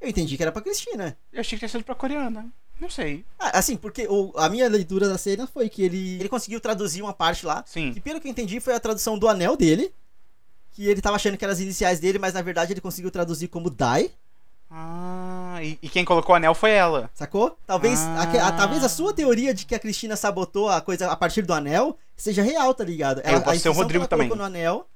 Eu 0.00 0.08
entendi 0.08 0.34
que 0.38 0.42
era 0.42 0.50
pra 0.50 0.62
Cristina. 0.62 1.14
Eu 1.30 1.40
achei 1.40 1.56
que 1.56 1.60
tinha 1.60 1.68
sido 1.68 1.84
pra 1.84 1.94
coreana. 1.94 2.50
Não 2.80 2.88
sei. 2.88 3.22
Ah, 3.38 3.58
assim, 3.58 3.76
porque 3.76 4.06
o- 4.08 4.32
a 4.34 4.48
minha 4.48 4.66
leitura 4.66 5.06
da 5.06 5.18
cena 5.18 5.46
foi 5.46 5.68
que 5.68 5.82
ele, 5.82 6.14
ele 6.18 6.28
conseguiu 6.30 6.58
traduzir 6.58 7.02
uma 7.02 7.12
parte 7.12 7.44
lá. 7.44 7.62
Sim. 7.66 7.92
Que 7.92 8.00
pelo 8.00 8.18
que 8.18 8.26
eu 8.26 8.30
entendi 8.30 8.58
foi 8.58 8.72
a 8.72 8.80
tradução 8.80 9.18
do 9.18 9.28
anel 9.28 9.58
dele. 9.58 9.92
Que 10.72 10.86
ele 10.86 11.02
tava 11.02 11.16
achando 11.16 11.36
que 11.36 11.44
eram 11.44 11.52
as 11.52 11.60
iniciais 11.60 12.00
dele, 12.00 12.18
mas 12.18 12.32
na 12.32 12.40
verdade 12.40 12.72
ele 12.72 12.80
conseguiu 12.80 13.10
traduzir 13.10 13.48
como 13.48 13.68
Dai. 13.68 14.10
Ah, 15.60 15.64
e, 15.64 15.78
e 15.82 15.88
quem 15.88 16.04
colocou 16.04 16.32
o 16.32 16.36
anel 16.36 16.54
foi 16.54 16.70
ela. 16.70 17.10
Sacou? 17.14 17.56
Talvez, 17.66 17.98
Ah. 18.00 18.22
a, 18.44 18.48
a- 18.48 18.52
talvez 18.52 18.82
a 18.82 18.88
sua 18.88 19.12
teoria 19.12 19.52
de 19.52 19.64
que 19.66 19.74
a 19.74 19.78
Cristina 19.78 20.16
sabotou 20.16 20.68
a 20.68 20.80
coisa 20.80 21.10
a 21.10 21.16
partir 21.16 21.42
do 21.42 21.52
anel 21.52 21.96
seja 22.16 22.42
real, 22.42 22.72
tá 22.74 22.84
ligado? 22.84 23.20
Eu 23.24 23.40
posso 23.42 23.56
a 23.56 23.60
ser 23.60 23.68
o 23.68 23.72
Rodrigo 23.72 24.02
ela 24.02 24.08
também. 24.08 24.28
no 24.28 24.42
anel. 24.42 24.86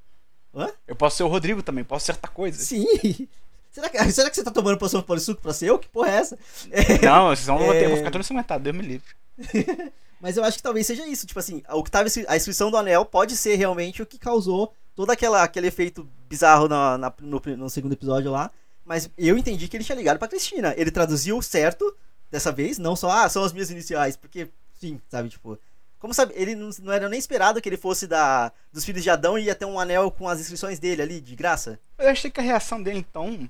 Eu 0.87 0.95
posso 0.95 1.17
ser 1.17 1.23
o 1.25 1.29
Rodrigo 1.29 1.63
também, 1.63 1.83
posso 1.85 2.05
acertar 2.05 2.31
coisas. 2.31 2.67
Sim. 2.67 2.87
Será 3.73 3.89
que, 3.89 4.13
será 4.13 4.31
que 4.31 4.37
você 4.37 4.45
tá 4.45 4.53
tomando 4.53 4.79
poção 4.79 5.01
de 5.01 5.07
polissuco 5.07 5.43
pra 5.43 5.53
ser 5.53 5.67
eu? 5.67 5.81
Que 5.81 5.89
porra 5.89 6.09
é 6.11 6.15
essa? 6.15 6.39
Não, 7.03 7.31
eu 7.33 7.59
vou, 7.59 7.73
ter, 7.73 7.83
É. 7.83 7.89
vou 7.89 7.97
ficar 7.97 8.13
todo 8.13 8.21
ensanguentado, 8.21 8.63
Deus 8.63 8.77
me 8.77 8.83
livre. 8.83 9.09
Mas 10.21 10.37
eu 10.37 10.45
acho 10.45 10.57
que 10.59 10.63
talvez 10.63 10.87
seja 10.87 11.05
isso. 11.09 11.27
Tipo 11.27 11.41
assim, 11.41 11.61
o 11.69 11.83
que 11.83 11.91
tava 11.91 12.09
a 12.29 12.37
inscrição 12.37 12.71
do 12.71 12.77
anel 12.77 13.05
pode 13.05 13.37
ser 13.37 13.57
realmente 13.57 14.01
o 14.01 14.07
que 14.07 14.17
causou 14.17 14.73
todo 14.95 15.11
aquela, 15.11 15.43
aquele 15.43 15.67
efeito 15.67 16.09
bizarro 16.29 16.69
na, 16.69 16.97
na- 16.97 17.13
no, 17.21 17.43
no 17.57 17.69
segundo 17.69 17.95
episódio 17.95 18.31
lá. 18.31 18.49
Mas 18.85 19.09
eu 19.17 19.39
entendi 19.39 19.67
que 19.69 19.77
ele 19.77 19.85
tinha 19.85 19.97
ligado 19.97 20.19
pra 20.19 20.29
Cristina. 20.29 20.75
Ele 20.77 20.91
traduziu 20.91 21.41
certo 21.41 21.97
dessa 22.31 22.53
vez, 22.53 22.79
não 22.79 22.95
só, 22.97 23.11
ah, 23.11 23.29
são 23.29 23.45
as 23.45 23.53
minhas 23.53 23.71
iniciais, 23.71 24.17
porque, 24.17 24.49
sim, 24.79 25.01
sabe, 25.09 25.29
tipo. 25.29 25.59
Como 25.99 26.13
sabe, 26.13 26.35
ele 26.37 26.55
não, 26.55 26.69
não 26.83 26.93
era 26.93 27.09
nem 27.09 27.19
esperado 27.19 27.63
que 27.63 27.69
ele 27.69 27.79
fosse 27.79 28.07
da, 28.07 28.53
dos 28.71 28.85
filhos 28.85 29.03
de 29.03 29.09
Adão 29.09 29.39
e 29.39 29.45
ia 29.45 29.55
ter 29.55 29.65
um 29.65 29.81
anel 29.81 30.11
com 30.11 30.29
as 30.29 30.39
inscrições 30.39 30.79
dele 30.79 31.01
ali, 31.01 31.19
de 31.19 31.35
graça. 31.35 31.81
Eu 31.97 32.11
achei 32.11 32.31
que 32.31 32.41
a 32.41 32.43
reação 32.43 32.83
dele, 32.83 32.99
então. 32.99 33.49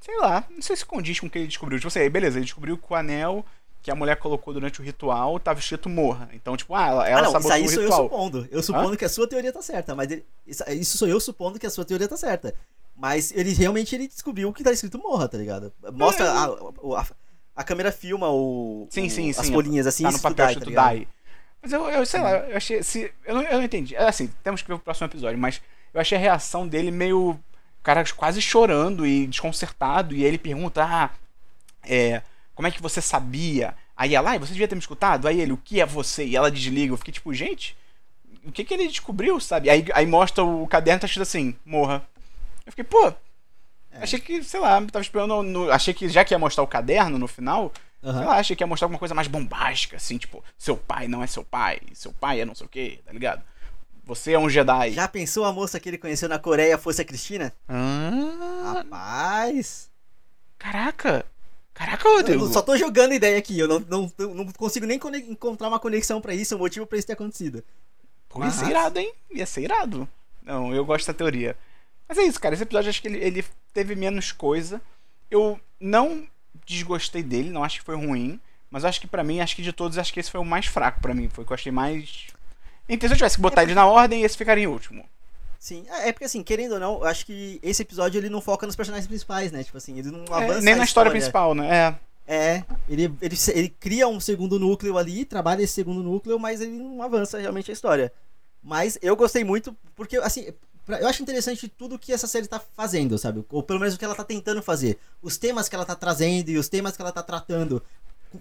Sei 0.00 0.16
lá, 0.18 0.44
não 0.50 0.62
sei 0.62 0.74
se 0.74 0.84
condiz 0.84 1.20
com 1.20 1.26
o 1.26 1.30
que 1.30 1.38
ele 1.38 1.46
descobriu. 1.46 1.78
Tipo 1.78 1.86
assim, 1.88 2.08
beleza, 2.10 2.38
ele 2.38 2.46
descobriu 2.46 2.76
que 2.76 2.92
o 2.92 2.96
anel 2.96 3.44
que 3.82 3.90
a 3.90 3.94
mulher 3.94 4.16
colocou 4.16 4.52
durante 4.52 4.80
o 4.80 4.84
ritual 4.84 5.38
tava 5.38 5.60
escrito 5.60 5.88
morra. 5.88 6.28
Então, 6.32 6.56
tipo, 6.56 6.74
ah, 6.74 6.86
ela, 6.86 7.08
ela 7.08 7.28
ah, 7.28 7.32
não, 7.32 7.40
isso 7.40 7.52
aí 7.52 7.64
o 7.64 7.68
sou 7.68 7.82
eu 7.82 7.88
ritual. 7.88 8.02
supondo. 8.04 8.48
Eu 8.50 8.62
supondo 8.62 8.96
que 8.96 9.04
a 9.04 9.08
sua 9.08 9.26
teoria 9.28 9.52
tá 9.52 9.62
certa, 9.62 9.94
mas 9.94 10.10
ele- 10.10 10.24
isso, 10.46 10.64
isso 10.70 10.98
sou 10.98 11.08
eu 11.08 11.20
supondo 11.20 11.58
que 11.58 11.66
a 11.66 11.70
sua 11.70 11.84
teoria 11.84 12.08
tá 12.08 12.16
certa. 12.16 12.54
Mas 13.00 13.32
ele 13.34 13.54
realmente 13.54 13.94
ele 13.94 14.06
descobriu 14.06 14.52
que 14.52 14.62
tá 14.62 14.70
escrito 14.70 14.98
morra, 14.98 15.26
tá 15.26 15.38
ligado? 15.38 15.72
Mostra 15.94 16.30
a, 16.30 16.44
a, 16.44 17.06
a 17.56 17.64
câmera 17.64 17.90
filma 17.90 18.28
o, 18.30 18.86
Sim, 18.90 19.06
o- 19.06 19.10
sim, 19.10 19.30
as 19.30 19.36
sim. 19.36 19.52
folhinhas 19.54 19.86
assim, 19.86 20.02
tá 20.04 20.10
no 20.12 20.18
papel 20.20 20.46
ligado? 20.48 20.74
Dai. 20.74 21.08
Mas 21.62 21.72
eu, 21.72 21.88
eu 21.88 22.04
sei 22.04 22.20
lá, 22.20 22.30
eu 22.40 22.56
achei. 22.58 22.82
Se, 22.82 23.10
eu, 23.24 23.34
não, 23.36 23.42
eu 23.42 23.56
não 23.58 23.64
entendi. 23.64 23.96
É 23.96 24.06
assim, 24.06 24.30
temos 24.44 24.60
que 24.60 24.68
ver 24.68 24.74
o 24.74 24.78
próximo 24.78 25.06
episódio, 25.06 25.38
mas 25.38 25.62
eu 25.94 26.00
achei 26.00 26.18
a 26.18 26.20
reação 26.20 26.68
dele 26.68 26.90
meio. 26.90 27.30
O 27.30 27.82
cara 27.82 28.04
quase 28.14 28.42
chorando 28.42 29.06
e 29.06 29.26
desconcertado. 29.26 30.14
E 30.14 30.22
ele 30.22 30.36
pergunta: 30.36 30.84
Ah, 30.84 31.10
é, 31.82 32.20
como 32.54 32.68
é 32.68 32.70
que 32.70 32.82
você 32.82 33.00
sabia? 33.00 33.74
Aí 33.96 34.14
ela, 34.14 34.32
ah, 34.34 34.38
você 34.38 34.52
devia 34.52 34.68
ter 34.68 34.74
me 34.74 34.80
escutado? 34.80 35.26
Aí 35.26 35.40
ele, 35.40 35.52
o 35.52 35.56
que 35.56 35.80
é 35.80 35.86
você? 35.86 36.24
E 36.26 36.36
ela 36.36 36.50
desliga. 36.50 36.92
Eu 36.92 36.98
fiquei 36.98 37.12
tipo, 37.12 37.32
gente, 37.32 37.74
o 38.44 38.52
que 38.52 38.64
que 38.64 38.74
ele 38.74 38.88
descobriu, 38.88 39.40
sabe? 39.40 39.70
Aí, 39.70 39.86
aí 39.94 40.04
mostra 40.06 40.44
o 40.44 40.66
caderno, 40.66 41.00
tá 41.00 41.06
escrito 41.06 41.22
assim: 41.22 41.54
morra. 41.64 42.02
Eu 42.66 42.72
fiquei, 42.72 42.84
pô. 42.84 43.08
É. 43.92 44.02
Achei 44.02 44.20
que, 44.20 44.42
sei 44.44 44.60
lá, 44.60 44.80
tava 44.86 45.00
esperando. 45.02 45.42
no- 45.42 45.70
achei 45.70 45.92
que 45.92 46.08
já 46.08 46.24
que 46.24 46.32
ia 46.34 46.38
mostrar 46.38 46.62
o 46.62 46.66
caderno 46.66 47.18
no 47.18 47.26
final, 47.26 47.72
Aham. 48.02 48.16
Sei 48.18 48.26
lá, 48.26 48.36
achei 48.38 48.56
que 48.56 48.62
ia 48.62 48.66
mostrar 48.66 48.86
alguma 48.86 48.98
coisa 48.98 49.14
mais 49.14 49.28
bombástica, 49.28 49.96
assim, 49.98 50.16
tipo, 50.16 50.42
seu 50.56 50.74
pai 50.74 51.06
não 51.06 51.22
é 51.22 51.26
seu 51.26 51.44
pai, 51.44 51.80
seu 51.92 52.12
pai 52.14 52.40
é 52.40 52.46
não 52.46 52.54
sei 52.54 52.66
o 52.66 52.68
que, 52.70 52.98
tá 53.04 53.12
ligado? 53.12 53.42
Você 54.04 54.32
é 54.32 54.38
um 54.38 54.48
Jedi. 54.48 54.92
Já 54.92 55.06
pensou 55.06 55.44
a 55.44 55.52
moça 55.52 55.78
que 55.78 55.86
ele 55.90 55.98
conheceu 55.98 56.26
na 56.28 56.38
Coreia 56.38 56.78
fosse 56.78 57.02
a 57.02 57.04
Cristina? 57.04 57.52
Ah, 57.68 58.72
Rapaz! 58.76 59.90
caraca! 60.58 61.24
Caraca, 61.74 62.08
Eu 62.08 62.38
não- 62.38 62.52
só 62.52 62.60
tô 62.62 62.76
jogando 62.76 63.12
ideia 63.14 63.38
aqui, 63.38 63.58
eu 63.58 63.66
não, 63.68 63.80
não, 63.88 64.12
não 64.34 64.46
consigo 64.52 64.84
nem 64.86 64.98
encontrar 65.28 65.68
uma 65.68 65.78
conexão 65.78 66.20
pra 66.20 66.34
isso, 66.34 66.54
um 66.54 66.58
motivo 66.58 66.86
pra 66.86 66.98
isso 66.98 67.06
ter 67.06 67.14
acontecido. 67.14 67.62
Pô, 68.28 68.42
ia 68.44 68.50
ser 68.50 68.62
Mas- 68.62 68.70
irado, 68.70 68.98
hein? 68.98 69.12
Ia 69.30 69.46
ser 69.46 69.62
irado. 69.62 70.08
Não, 70.42 70.74
eu 70.74 70.84
gosto 70.84 71.06
da 71.06 71.14
teoria. 71.14 71.56
Mas 72.10 72.18
é 72.18 72.24
isso, 72.24 72.40
cara. 72.40 72.54
Esse 72.56 72.64
episódio 72.64 72.90
acho 72.90 73.00
que 73.00 73.06
ele, 73.06 73.18
ele 73.18 73.44
teve 73.72 73.94
menos 73.94 74.32
coisa. 74.32 74.82
Eu 75.30 75.60
não 75.78 76.26
desgostei 76.66 77.22
dele, 77.22 77.50
não 77.50 77.62
acho 77.62 77.78
que 77.78 77.84
foi 77.84 77.94
ruim. 77.94 78.40
Mas 78.68 78.82
eu 78.82 78.88
acho 78.88 79.00
que 79.00 79.06
pra 79.06 79.22
mim, 79.22 79.38
acho 79.38 79.54
que 79.54 79.62
de 79.62 79.72
todos, 79.72 79.96
acho 79.96 80.12
que 80.12 80.18
esse 80.18 80.28
foi 80.30 80.40
o 80.40 80.44
mais 80.44 80.66
fraco 80.66 81.00
pra 81.00 81.14
mim. 81.14 81.28
Foi 81.28 81.44
o 81.44 81.46
que 81.46 81.52
eu 81.52 81.54
achei 81.54 81.70
mais. 81.70 82.26
Então, 82.88 83.08
se 83.08 83.12
eu 83.12 83.16
tivesse 83.16 83.36
que 83.36 83.42
botar 83.42 83.62
eles 83.62 83.76
na 83.76 83.86
ordem, 83.86 84.24
esse 84.24 84.36
ficaria 84.36 84.64
em 84.64 84.66
último. 84.66 85.04
Sim, 85.56 85.84
é 85.88 86.08
é 86.08 86.12
porque 86.12 86.24
assim, 86.24 86.42
querendo 86.42 86.72
ou 86.72 86.80
não, 86.80 86.94
eu 86.96 87.04
acho 87.04 87.24
que 87.24 87.60
esse 87.62 87.82
episódio 87.82 88.18
ele 88.18 88.28
não 88.28 88.40
foca 88.40 88.66
nos 88.66 88.74
personagens 88.74 89.06
principais, 89.06 89.52
né? 89.52 89.62
Tipo 89.62 89.78
assim, 89.78 89.96
ele 89.96 90.10
não 90.10 90.24
É, 90.24 90.44
avança 90.44 90.62
nem 90.62 90.74
a 90.74 90.78
na 90.78 90.84
história 90.84 91.12
principal, 91.12 91.54
né? 91.54 91.68
É. 91.72 91.94
É, 92.26 92.64
ele, 92.88 93.04
ele, 93.22 93.36
ele 93.54 93.68
cria 93.68 94.08
um 94.08 94.18
segundo 94.18 94.58
núcleo 94.58 94.98
ali, 94.98 95.24
trabalha 95.24 95.62
esse 95.62 95.74
segundo 95.74 96.02
núcleo, 96.02 96.40
mas 96.40 96.60
ele 96.60 96.72
não 96.72 97.02
avança 97.02 97.38
realmente 97.38 97.70
a 97.70 97.74
história. 97.74 98.12
Mas 98.62 98.98
eu 99.00 99.16
gostei 99.16 99.42
muito, 99.42 99.76
porque, 99.96 100.16
assim, 100.18 100.52
eu 100.98 101.08
acho 101.08 101.22
interessante 101.22 101.68
tudo 101.68 101.98
que 101.98 102.12
essa 102.12 102.26
série 102.26 102.46
tá 102.46 102.60
fazendo, 102.76 103.18
sabe? 103.18 103.44
Ou 103.50 103.62
pelo 103.62 103.80
menos 103.80 103.94
o 103.94 103.98
que 103.98 104.04
ela 104.04 104.14
tá 104.14 104.24
tentando 104.24 104.62
fazer. 104.62 104.98
Os 105.22 105.36
temas 105.36 105.68
que 105.68 105.74
ela 105.74 105.84
tá 105.84 105.94
trazendo 105.94 106.48
e 106.48 106.58
os 106.58 106.68
temas 106.68 106.96
que 106.96 107.02
ela 107.02 107.12
tá 107.12 107.22
tratando, 107.22 107.82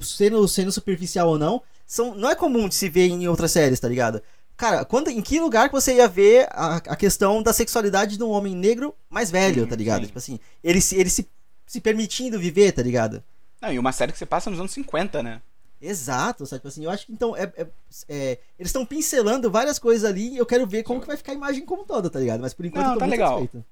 sendo, 0.02 0.48
sendo 0.48 0.72
superficial 0.72 1.30
ou 1.30 1.38
não, 1.38 1.62
são, 1.86 2.16
não 2.16 2.30
é 2.30 2.36
comum 2.36 2.68
de 2.70 2.76
se 2.76 2.88
ver 2.90 3.08
em 3.08 3.28
outras 3.28 3.52
séries, 3.52 3.80
tá 3.80 3.88
ligado? 3.88 4.22
Cara, 4.56 4.84
quando, 4.84 5.10
em 5.10 5.22
que 5.22 5.40
lugar 5.40 5.70
que 5.70 5.76
você 5.76 5.96
ia 5.96 6.08
ver 6.08 6.48
a, 6.52 6.76
a 6.78 6.96
questão 6.96 7.42
da 7.42 7.54
sexualidade 7.54 8.18
de 8.18 8.24
um 8.24 8.30
homem 8.30 8.56
negro 8.56 8.94
mais 9.10 9.32
velho, 9.32 9.64
Sim, 9.64 9.70
tá 9.70 9.76
ligado? 9.76 10.02
sim. 10.02 10.08
Tipo 10.08 10.18
assim, 10.18 10.40
ele, 10.64 10.82
se, 10.82 10.96
ele 10.98 11.10
se, 11.10 11.28
se 11.66 11.80
permitindo 11.80 12.38
viver, 12.38 12.74
tá 12.74 12.82
ligado? 12.82 13.24
Não, 13.62 13.72
e 13.72 13.80
uma 13.80 13.92
série 13.92 14.12
que 14.12 14.18
você 14.18 14.26
passa 14.26 14.50
nos 14.50 14.60
anos 14.60 14.72
50, 14.72 15.24
né? 15.24 15.42
Exato, 15.82 16.46
sabe? 16.46 16.60
Tipo 16.60 16.68
assim, 16.68 16.84
eu 16.84 16.90
acho 16.90 17.06
que 17.06 17.14
então 17.14 17.36
é, 17.36 17.44
é- 17.56 17.68
é, 18.10 18.38
eles 18.58 18.70
estão 18.70 18.86
pincelando 18.86 19.50
várias 19.50 19.80
coisas 19.80 20.10
ali 20.10 20.34
e 20.34 20.38
eu 20.38 20.46
quero 20.46 20.68
ver 20.68 20.84
como 20.84 21.00
que 21.00 21.08
vai 21.08 21.16
ficar 21.18 21.32
a 21.32 21.36
imagem 21.36 21.66
como 21.66 21.84
toda, 21.86 22.10
tá 22.10 22.20
ligado? 22.20 22.42
Mas 22.42 22.54
por 22.54 22.66
enquanto 22.66 22.86
Não, 22.86 22.98
tá 22.98 23.06
muito 23.06 23.12
legal. 23.12 23.38
satisfeito. 23.40 23.66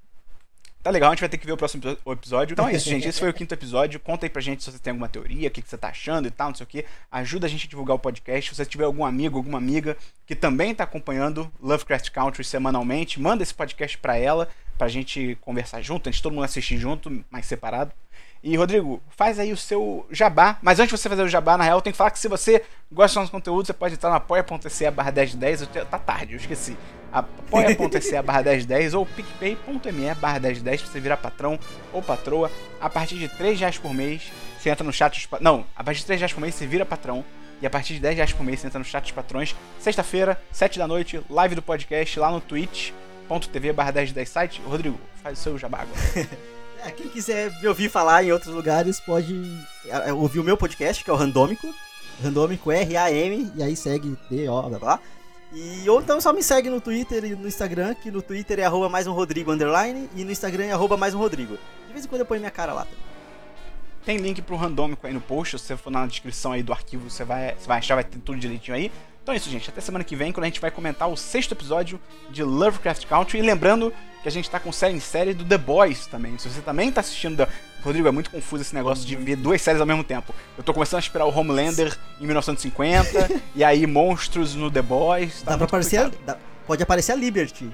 Tá 0.84 0.92
legal, 0.92 1.10
a 1.10 1.14
gente 1.14 1.20
vai 1.20 1.28
ter 1.28 1.38
que 1.38 1.46
ver 1.46 1.52
o 1.52 1.58
próximo 1.58 1.84
episódio. 2.14 2.54
Então 2.54 2.70
é 2.70 2.74
isso, 2.74 2.88
gente. 2.90 3.06
Esse 3.06 3.20
foi 3.20 3.30
o 3.30 3.34
quinto 3.34 3.54
episódio. 3.54 4.00
Conta 4.00 4.26
aí 4.26 4.30
pra 4.30 4.42
gente 4.42 4.64
se 4.64 4.72
você 4.72 4.80
tem 4.80 4.92
alguma 4.92 5.10
teoria, 5.10 5.50
o 5.50 5.52
que, 5.52 5.62
que 5.62 5.70
você 5.70 5.78
tá 5.78 5.90
achando 5.90 6.28
e 6.30 6.32
tal, 6.32 6.48
não 6.50 6.56
sei 6.56 6.64
o 6.64 6.68
que. 6.68 6.86
Ajuda 7.12 7.46
a 7.46 7.50
gente 7.50 7.66
a 7.68 7.70
divulgar 7.70 7.96
o 7.96 8.00
podcast. 8.00 8.50
Se 8.52 8.56
você 8.56 8.66
tiver 8.66 8.86
algum 8.86 9.04
amigo, 9.04 9.38
alguma 9.38 9.58
amiga 9.58 9.98
que 10.26 10.34
também 10.34 10.74
tá 10.74 10.86
acompanhando 10.86 11.52
Lovecraft 11.62 12.10
Country 12.12 12.46
semanalmente, 12.46 13.20
manda 13.20 13.44
esse 13.44 13.54
podcast 13.54 13.98
pra 13.98 14.16
ela, 14.18 14.48
pra 14.78 14.88
gente 14.88 15.38
conversar 15.42 15.82
junto, 15.82 16.08
a 16.08 16.12
gente 16.12 16.22
todo 16.24 16.32
mundo 16.34 16.46
assistir 16.46 16.78
junto, 16.78 17.22
mais 17.30 17.46
separado. 17.48 17.92
E, 18.44 18.56
Rodrigo, 18.56 19.02
faz 19.10 19.40
aí 19.40 19.52
o 19.52 19.58
seu 19.58 20.06
jabá. 20.12 20.58
Mas 20.62 20.80
antes 20.80 20.94
de 20.94 20.98
você 21.02 21.10
fazer 21.10 21.24
o 21.24 21.28
jabá, 21.28 21.58
na 21.58 21.64
real, 21.64 21.82
tem 21.82 21.92
que 21.92 21.98
falar 21.98 22.12
que 22.12 22.20
se 22.20 22.28
você 22.28 22.64
gosta 22.92 23.16
do 23.16 23.22
nosso 23.22 23.32
conteúdo, 23.32 23.66
você 23.66 23.74
pode 23.74 23.96
entrar 23.96 24.10
no 24.10 24.16
apoia.se 24.16 24.90
barra 24.92 25.12
1010. 25.12 25.62
Eu 25.62 25.68
te- 25.68 25.86
Tá 25.86 25.98
tarde, 26.00 26.34
eu 26.34 26.38
esqueci. 26.38 26.78
apoia.se 27.12 28.22
barra 28.22 28.44
1010 28.44 28.94
ou 28.94 29.06
picpay.me 29.06 30.14
barra 30.16 30.40
1010 30.40 30.82
pra 30.82 30.92
você 30.92 31.00
virar 31.00 31.18
patrão 31.18 31.60
ou 31.92 32.02
patroa. 32.02 32.52
A 32.80 32.90
partir 32.90 33.16
de 33.18 33.28
3 33.28 33.60
reais 33.60 33.78
por 33.78 33.94
mês, 33.94 34.32
você 34.60 34.70
entra 34.70 34.84
no 34.84 34.94
chat 34.94 35.14
dos 35.14 35.42
Não, 35.42 35.66
a 35.76 35.84
partir 35.84 36.00
de 36.02 36.06
3 36.06 36.22
reais 36.22 36.34
por 36.34 36.42
mês 36.42 36.56
você 36.56 36.66
vira 36.68 36.86
patrão. 36.86 37.24
E 37.62 37.66
a 37.66 37.70
partir 37.72 37.96
de 37.96 38.00
10 38.02 38.16
reais 38.16 38.34
por 38.34 38.44
mês 38.44 38.60
você 38.60 38.68
entra 38.68 38.78
no 38.80 38.86
chat 38.86 39.04
dos 39.04 39.12
patrões. 39.14 39.56
Sexta-feira, 39.80 40.40
7 40.52 40.78
da 40.78 40.88
noite, 40.88 41.20
live 41.30 41.56
do 41.56 41.62
podcast 41.62 42.20
lá 42.20 42.30
no 42.32 42.40
twitch.tv 42.40 43.74
barra 43.74 43.92
1010 43.92 44.30
site. 44.30 44.62
Rodrigo, 44.66 45.00
faz 45.24 45.40
o 45.40 45.42
seu 45.42 45.58
jabá 45.58 45.80
agora. 45.82 46.30
É, 46.84 46.92
quem 46.92 47.08
quiser 47.10 47.52
me 47.60 47.68
ouvir 47.68 47.90
falar 47.90 48.24
em 48.24 48.32
outros 48.32 48.54
lugares 48.54 49.00
pode 49.00 49.36
é, 49.86 50.10
é, 50.10 50.14
ouvir 50.14 50.40
o 50.40 50.44
meu 50.44 50.58
podcast, 50.58 51.04
que 51.04 51.10
é 51.10 51.14
o 51.14 51.18
Randômico. 51.18 51.74
Randômico 52.22 52.72
R-A-M, 52.72 53.52
e 53.56 53.64
aí 53.64 53.76
segue 53.76 54.18
D-O, 54.30 54.62
blá 54.70 54.80
blá. 54.80 55.00
E 55.54 55.90
ou 55.90 56.02
então 56.02 56.20
só 56.20 56.34
me 56.34 56.44
segue 56.44 56.70
no 56.70 56.82
Twitter 56.82 57.24
e 57.24 57.36
no 57.36 57.48
Instagram, 57.48 57.94
que 57.96 58.12
no 58.12 58.22
Twitter 58.22 58.60
é 58.60 58.66
arroba 58.66 58.90
mais 58.90 59.08
um 59.08 59.14
Rodrigo 59.14 59.52
underline 59.52 60.10
e 60.16 60.26
no 60.26 60.32
Instagram 60.32 60.66
é 60.66 60.72
arroba 60.72 60.98
mais 60.98 61.14
um 61.14 61.20
Rodrigo. 61.20 61.58
De 61.88 61.94
vez 61.94 62.06
em 62.06 62.08
quando 62.08 62.22
eu 62.22 62.26
ponho 62.26 62.42
minha 62.42 62.52
cara 62.52 62.74
lá 62.74 62.84
também. 62.84 63.00
Tem 64.04 64.18
link 64.18 64.42
pro 64.42 64.56
randômico 64.56 65.06
aí 65.06 65.14
no 65.14 65.22
post, 65.22 65.58
se 65.60 65.66
você 65.66 65.78
for 65.78 65.90
na 65.90 66.06
descrição 66.06 66.54
aí 66.54 66.64
do 66.64 66.72
arquivo, 66.72 67.10
você 67.10 67.24
vai, 67.24 67.56
você 67.56 67.68
vai 67.68 67.78
achar, 67.78 67.96
vai 67.96 68.04
ter 68.04 68.20
tudo 68.20 68.40
direitinho 68.40 68.76
aí. 68.76 68.92
Então 69.28 69.34
é 69.34 69.38
isso, 69.40 69.50
gente. 69.50 69.70
Até 69.70 69.82
semana 69.82 70.06
que 70.06 70.16
vem, 70.16 70.32
quando 70.32 70.46
a 70.46 70.48
gente 70.48 70.62
vai 70.62 70.72
comentar 70.72 71.10
o 71.10 71.18
sexto 71.18 71.52
episódio 71.52 72.00
de 72.30 72.44
Lovecraft 72.44 73.06
Country. 73.08 73.40
E 73.40 73.42
lembrando 73.42 73.92
que 74.24 74.28
a 74.30 74.32
gente 74.32 74.50
tá 74.50 74.58
com 74.58 74.72
série 74.72 74.94
em 74.94 75.02
série 75.02 75.34
do 75.34 75.44
The 75.44 75.58
Boys 75.58 76.08
também. 76.08 76.38
Se 76.38 76.48
você 76.50 76.62
também 76.62 76.90
tá 76.94 77.02
assistindo. 77.02 77.46
Rodrigo, 77.84 78.08
é 78.08 78.12
muito 78.12 78.32
confuso 78.32 78.62
esse 78.64 78.74
negócio 78.74 79.06
de 79.06 79.18
ver 79.18 79.36
duas 79.36 79.62
séries 79.62 79.82
ao 79.82 79.86
mesmo 79.86 80.02
tempo. 80.02 80.34
Eu 80.58 80.64
tô 80.64 80.74
começando 80.74 81.00
a 81.00 81.02
esperar 81.02 81.26
o 81.26 81.38
Homelander 81.38 81.94
em 82.22 82.26
1950, 82.26 83.30
e 83.54 83.66
aí 83.66 83.86
monstros 83.86 84.56
no 84.56 84.72
The 84.72 84.82
Boys. 84.82 85.42
Tá 85.42 85.52
Dá 85.52 85.58
pra 85.58 85.66
aparecer. 85.66 85.98
a- 86.00 86.12
dá- 86.26 86.38
pode 86.66 86.82
aparecer 86.82 87.12
a 87.12 87.16
Liberty. 87.16 87.70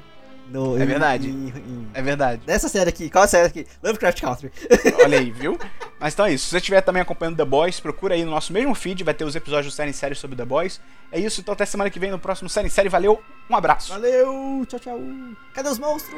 No, 0.49 0.79
É 0.79 0.86
verdade. 0.86 1.29
em- 1.29 1.47
em- 1.49 1.88
É 1.93 2.01
verdade. 2.01 2.41
Nessa 2.45 2.67
série 2.69 2.89
aqui, 2.89 3.10
qual 3.10 3.23
a 3.23 3.27
série 3.27 3.47
aqui? 3.47 3.65
Lovecraft 3.82 4.21
Country. 4.21 4.51
Olha 5.03 5.17
aí, 5.19 5.32
viu? 5.32 5.58
Mas 5.99 6.13
então 6.13 6.25
é 6.25 6.34
isso. 6.34 6.45
Se 6.45 6.51
você 6.51 6.58
estiver 6.58 6.82
também 6.82 7.01
acompanhando 7.01 7.38
The 7.38 7.45
Boys, 7.45 7.79
procura 7.79 8.13
aí 8.13 8.23
no 8.23 8.32
nosso 8.32 8.51
mesmo 8.53 8.75
feed, 8.75 9.03
vai 9.03 9.13
ter 9.13 9.23
os 9.23 9.36
episódios 9.36 9.73
do 9.73 9.75
Série 9.75 9.89
em 9.89 9.93
Série 9.93 10.15
sobre 10.15 10.36
The 10.36 10.45
Boys. 10.45 10.79
É 11.12 11.19
isso, 11.19 11.41
então 11.41 11.53
até 11.53 11.65
semana 11.65 11.89
que 11.89 11.99
vem 11.99 12.12
no 12.12 12.19
próximo 12.19 12.49
Série 12.49 12.67
em 12.67 12.69
Série. 12.69 12.89
Valeu, 12.89 13.21
um 13.49 13.56
abraço. 13.56 13.93
Valeu, 13.93 14.63
tchau, 14.67 14.79
tchau. 14.79 14.99
Cadê 15.53 15.69
os 15.69 15.79
monstros? 15.79 16.13